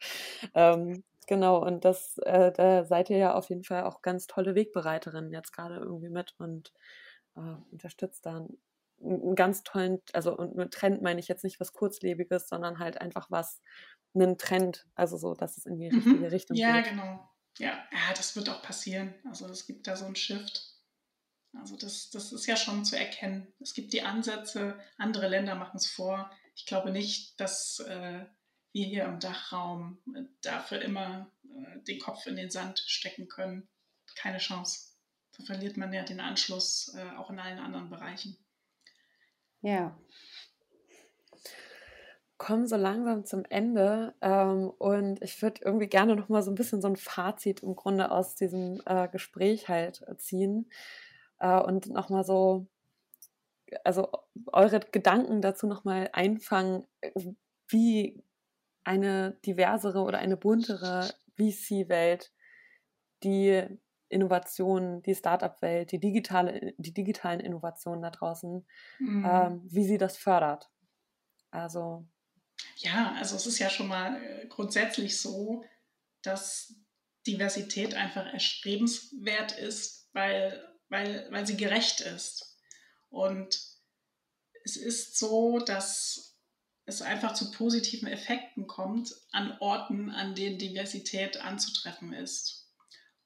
[0.52, 4.54] Ähm, genau, und das, äh, da seid ihr ja auf jeden Fall auch ganz tolle
[4.54, 6.72] Wegbereiterinnen jetzt gerade irgendwie mit und
[7.36, 8.46] äh, unterstützt da
[9.02, 13.00] einen ganz tollen, also und mit Trend meine ich jetzt nicht was Kurzlebiges, sondern halt
[13.00, 13.60] einfach was,
[14.14, 15.98] einen Trend, also so, dass es in die mhm.
[15.98, 16.86] richtige Richtung ja, geht.
[16.86, 19.14] Ja, genau ja, ja, das wird auch passieren.
[19.24, 20.72] Also es gibt da so einen Shift.
[21.54, 23.52] Also das, das ist ja schon zu erkennen.
[23.60, 26.30] Es gibt die Ansätze, andere Länder machen es vor.
[26.54, 28.26] Ich glaube nicht, dass äh,
[28.76, 33.66] wir hier im Dachraum äh, dafür immer äh, den Kopf in den Sand stecken können.
[34.16, 34.92] Keine Chance.
[35.36, 38.36] Da verliert man ja den Anschluss äh, auch in allen anderen Bereichen.
[39.62, 39.98] Ja.
[42.36, 46.54] Kommen so langsam zum Ende ähm, und ich würde irgendwie gerne noch mal so ein
[46.54, 50.70] bisschen so ein Fazit im Grunde aus diesem Gespräch halt ziehen
[51.38, 52.66] und noch mal so
[53.84, 54.10] also
[54.52, 56.86] eure Gedanken dazu noch mal einfangen,
[57.68, 58.22] wie
[58.86, 62.32] eine diversere oder eine buntere VC-Welt
[63.24, 63.66] die
[64.08, 68.64] Innovationen, die Startup-Welt, die, digitale, die digitalen Innovationen da draußen,
[69.00, 69.26] mhm.
[69.28, 70.70] ähm, wie sie das fördert.
[71.50, 72.06] Also.
[72.76, 75.64] Ja, also es ist ja schon mal äh, grundsätzlich so,
[76.22, 76.74] dass
[77.26, 82.56] Diversität einfach erstrebenswert ist, weil, weil, weil sie gerecht ist.
[83.08, 83.58] Und
[84.62, 86.35] es ist so, dass
[86.86, 92.70] es einfach zu positiven Effekten kommt an Orten, an denen Diversität anzutreffen ist.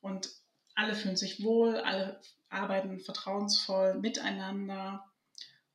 [0.00, 0.30] Und
[0.74, 5.04] alle fühlen sich wohl, alle arbeiten vertrauensvoll miteinander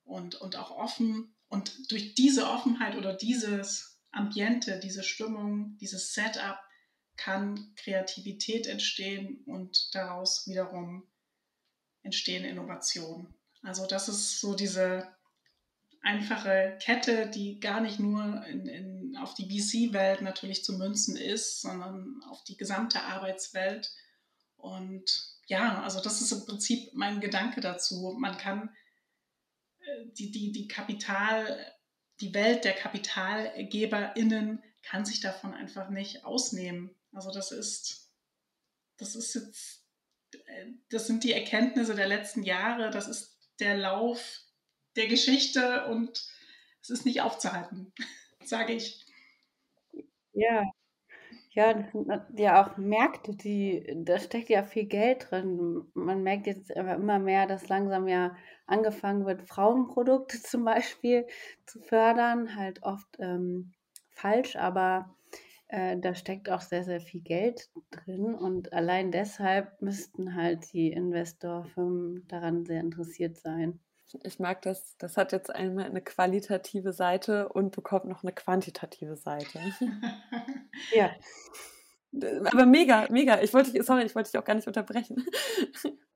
[0.04, 1.36] und, und auch offen.
[1.48, 6.58] Und durch diese Offenheit oder dieses Ambiente, diese Stimmung, dieses Setup
[7.18, 11.08] kann Kreativität entstehen und daraus wiederum
[12.02, 13.34] entstehen Innovationen.
[13.62, 15.15] Also das ist so diese
[16.06, 21.62] einfache Kette, die gar nicht nur in, in, auf die VC-Welt natürlich zu münzen ist,
[21.62, 23.92] sondern auf die gesamte Arbeitswelt.
[24.56, 28.16] Und ja, also das ist im Prinzip mein Gedanke dazu.
[28.20, 28.70] Man kann
[29.80, 31.74] äh, die, die, die Kapital,
[32.22, 36.96] die Welt der KapitalgeberInnen kann sich davon einfach nicht ausnehmen.
[37.14, 38.12] Also das ist,
[38.98, 39.84] das ist jetzt,
[40.46, 44.45] äh, das sind die Erkenntnisse der letzten Jahre, das ist der Lauf
[44.96, 46.28] der Geschichte und
[46.82, 47.92] es ist nicht aufzuhalten,
[48.44, 49.06] sage ich.
[50.34, 50.64] Ja.
[51.52, 51.86] Ja,
[52.36, 55.86] ja auch Märkte, die, da steckt ja viel Geld drin.
[55.94, 58.36] Man merkt jetzt immer mehr, dass langsam ja
[58.68, 61.26] angefangen wird, Frauenprodukte zum Beispiel
[61.66, 62.58] zu fördern.
[62.58, 63.72] Halt oft ähm,
[64.12, 65.16] falsch, aber
[65.70, 68.36] äh, da steckt auch sehr, sehr viel Geld drin.
[68.36, 73.80] Und allein deshalb müssten halt die Investorfirmen daran sehr interessiert sein
[74.24, 79.16] ich mag das, das hat jetzt einmal eine qualitative Seite und bekommt noch eine quantitative
[79.18, 79.60] Seite.
[80.94, 81.12] ja.
[82.46, 83.42] Aber mega, mega.
[83.42, 85.26] Ich wollte, sorry, ich wollte dich auch gar nicht unterbrechen.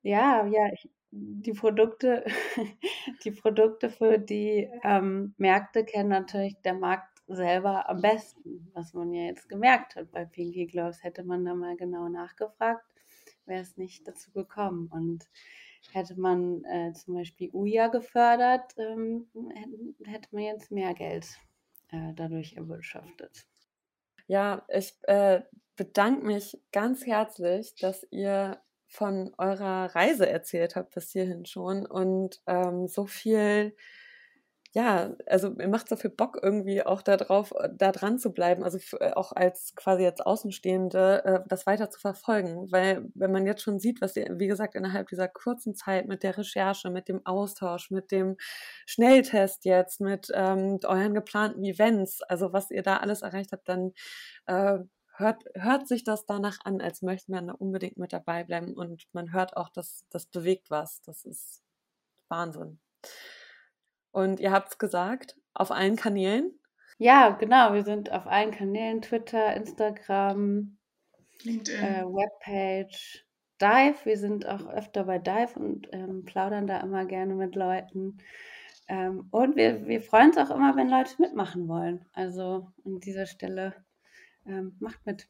[0.01, 2.23] Ja, ja, ich, die Produkte,
[3.23, 9.13] die Produkte für die ähm, Märkte kennen natürlich der Markt selber am besten, was man
[9.13, 10.11] ja jetzt gemerkt hat.
[10.11, 12.85] Bei Pinky Gloves hätte man da mal genau nachgefragt,
[13.45, 14.87] wäre es nicht dazu gekommen.
[14.91, 15.27] Und
[15.91, 19.27] Hätte man äh, zum Beispiel UJA gefördert, ähm,
[20.05, 21.25] hätte man jetzt mehr Geld
[21.89, 23.45] äh, dadurch erwirtschaftet.
[24.27, 25.41] Ja, ich äh,
[25.75, 32.41] bedanke mich ganz herzlich, dass ihr von eurer Reise erzählt habt bis hierhin schon und
[32.47, 33.75] ähm, so viel
[34.73, 38.63] ja, also mir macht so viel Bock irgendwie auch darauf, äh, da dran zu bleiben,
[38.63, 43.47] also äh, auch als quasi jetzt Außenstehende äh, das weiter zu verfolgen, weil wenn man
[43.47, 47.07] jetzt schon sieht, was ihr, wie gesagt, innerhalb dieser kurzen Zeit mit der Recherche, mit
[47.09, 48.37] dem Austausch, mit dem
[48.85, 53.91] Schnelltest jetzt, mit ähm, euren geplanten Events, also was ihr da alles erreicht habt, dann
[54.45, 54.79] äh,
[55.15, 59.07] hört, hört sich das danach an, als möchte man da unbedingt mit dabei bleiben und
[59.13, 61.01] man hört auch, dass das bewegt was.
[61.01, 61.63] Das ist
[62.29, 62.79] Wahnsinn.
[64.11, 66.51] Und ihr habt es gesagt, auf allen Kanälen?
[66.97, 67.73] Ja, genau.
[67.73, 70.77] Wir sind auf allen Kanälen, Twitter, Instagram,
[71.43, 73.25] LinkedIn, äh, Webpage,
[73.61, 73.97] Dive.
[74.03, 78.17] Wir sind auch öfter bei Dive und ähm, plaudern da immer gerne mit Leuten.
[78.89, 82.05] Ähm, und wir, wir freuen uns auch immer, wenn Leute mitmachen wollen.
[82.11, 83.75] Also an dieser Stelle
[84.45, 85.27] ähm, macht mit.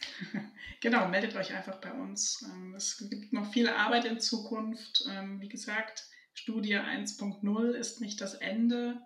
[0.80, 2.48] Genau, meldet euch einfach bei uns.
[2.48, 5.04] Ähm, es gibt noch viel Arbeit in Zukunft.
[5.10, 6.08] Ähm, wie gesagt,
[6.38, 9.02] Studie 1.0 ist nicht das Ende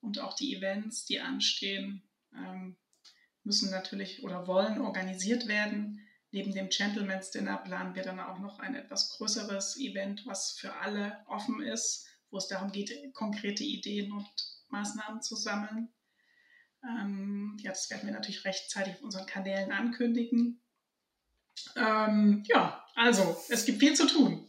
[0.00, 2.02] und auch die Events, die anstehen,
[2.36, 2.76] ähm,
[3.42, 6.06] müssen natürlich oder wollen organisiert werden.
[6.30, 10.74] Neben dem Gentleman's Dinner planen wir dann auch noch ein etwas größeres Event, was für
[10.74, 14.28] alle offen ist, wo es darum geht, konkrete Ideen und
[14.68, 15.88] Maßnahmen zu sammeln.
[16.82, 20.60] Ähm, ja, das werden wir natürlich rechtzeitig auf unseren Kanälen ankündigen.
[21.76, 24.43] Ähm, ja, also, es gibt viel zu tun.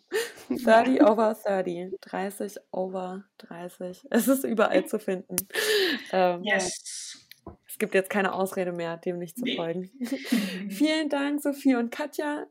[0.50, 1.98] 30 over 30.
[2.02, 4.06] 30 over 30.
[4.10, 5.36] Es ist überall zu finden.
[6.12, 7.28] Ähm, yes.
[7.68, 9.56] Es gibt jetzt keine Ausrede mehr, dem nicht zu nee.
[9.56, 9.89] folgen.
[10.70, 12.46] Vielen Dank, Sophie und Katja.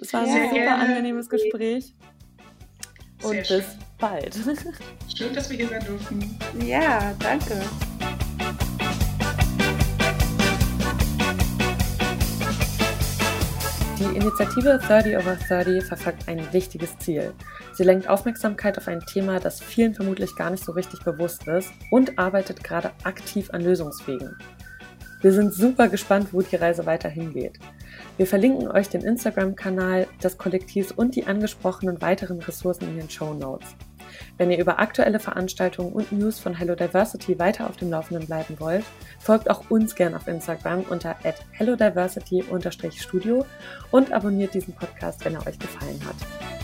[0.00, 0.74] Es war ein super gerne.
[0.76, 1.94] angenehmes Gespräch.
[3.22, 3.64] Und Sehr bis schön.
[3.98, 4.34] bald.
[5.16, 6.38] Schön, dass wir hier sein durften.
[6.64, 7.62] Ja, danke.
[14.22, 17.32] Initiative 30 over 30 verfolgt ein wichtiges Ziel.
[17.72, 21.72] Sie lenkt Aufmerksamkeit auf ein Thema, das vielen vermutlich gar nicht so richtig bewusst ist
[21.90, 24.36] und arbeitet gerade aktiv an Lösungswegen.
[25.22, 27.58] Wir sind super gespannt, wo die Reise weiterhin geht.
[28.16, 33.34] Wir verlinken euch den Instagram-Kanal des Kollektivs und die angesprochenen weiteren Ressourcen in den Show
[33.34, 33.74] Notes.
[34.38, 38.58] Wenn ihr über aktuelle Veranstaltungen und News von Hello Diversity weiter auf dem Laufenden bleiben
[38.58, 38.84] wollt,
[39.18, 41.16] folgt auch uns gern auf Instagram unter
[41.52, 43.44] hellodiversity-studio
[43.90, 46.61] und abonniert diesen Podcast, wenn er euch gefallen hat.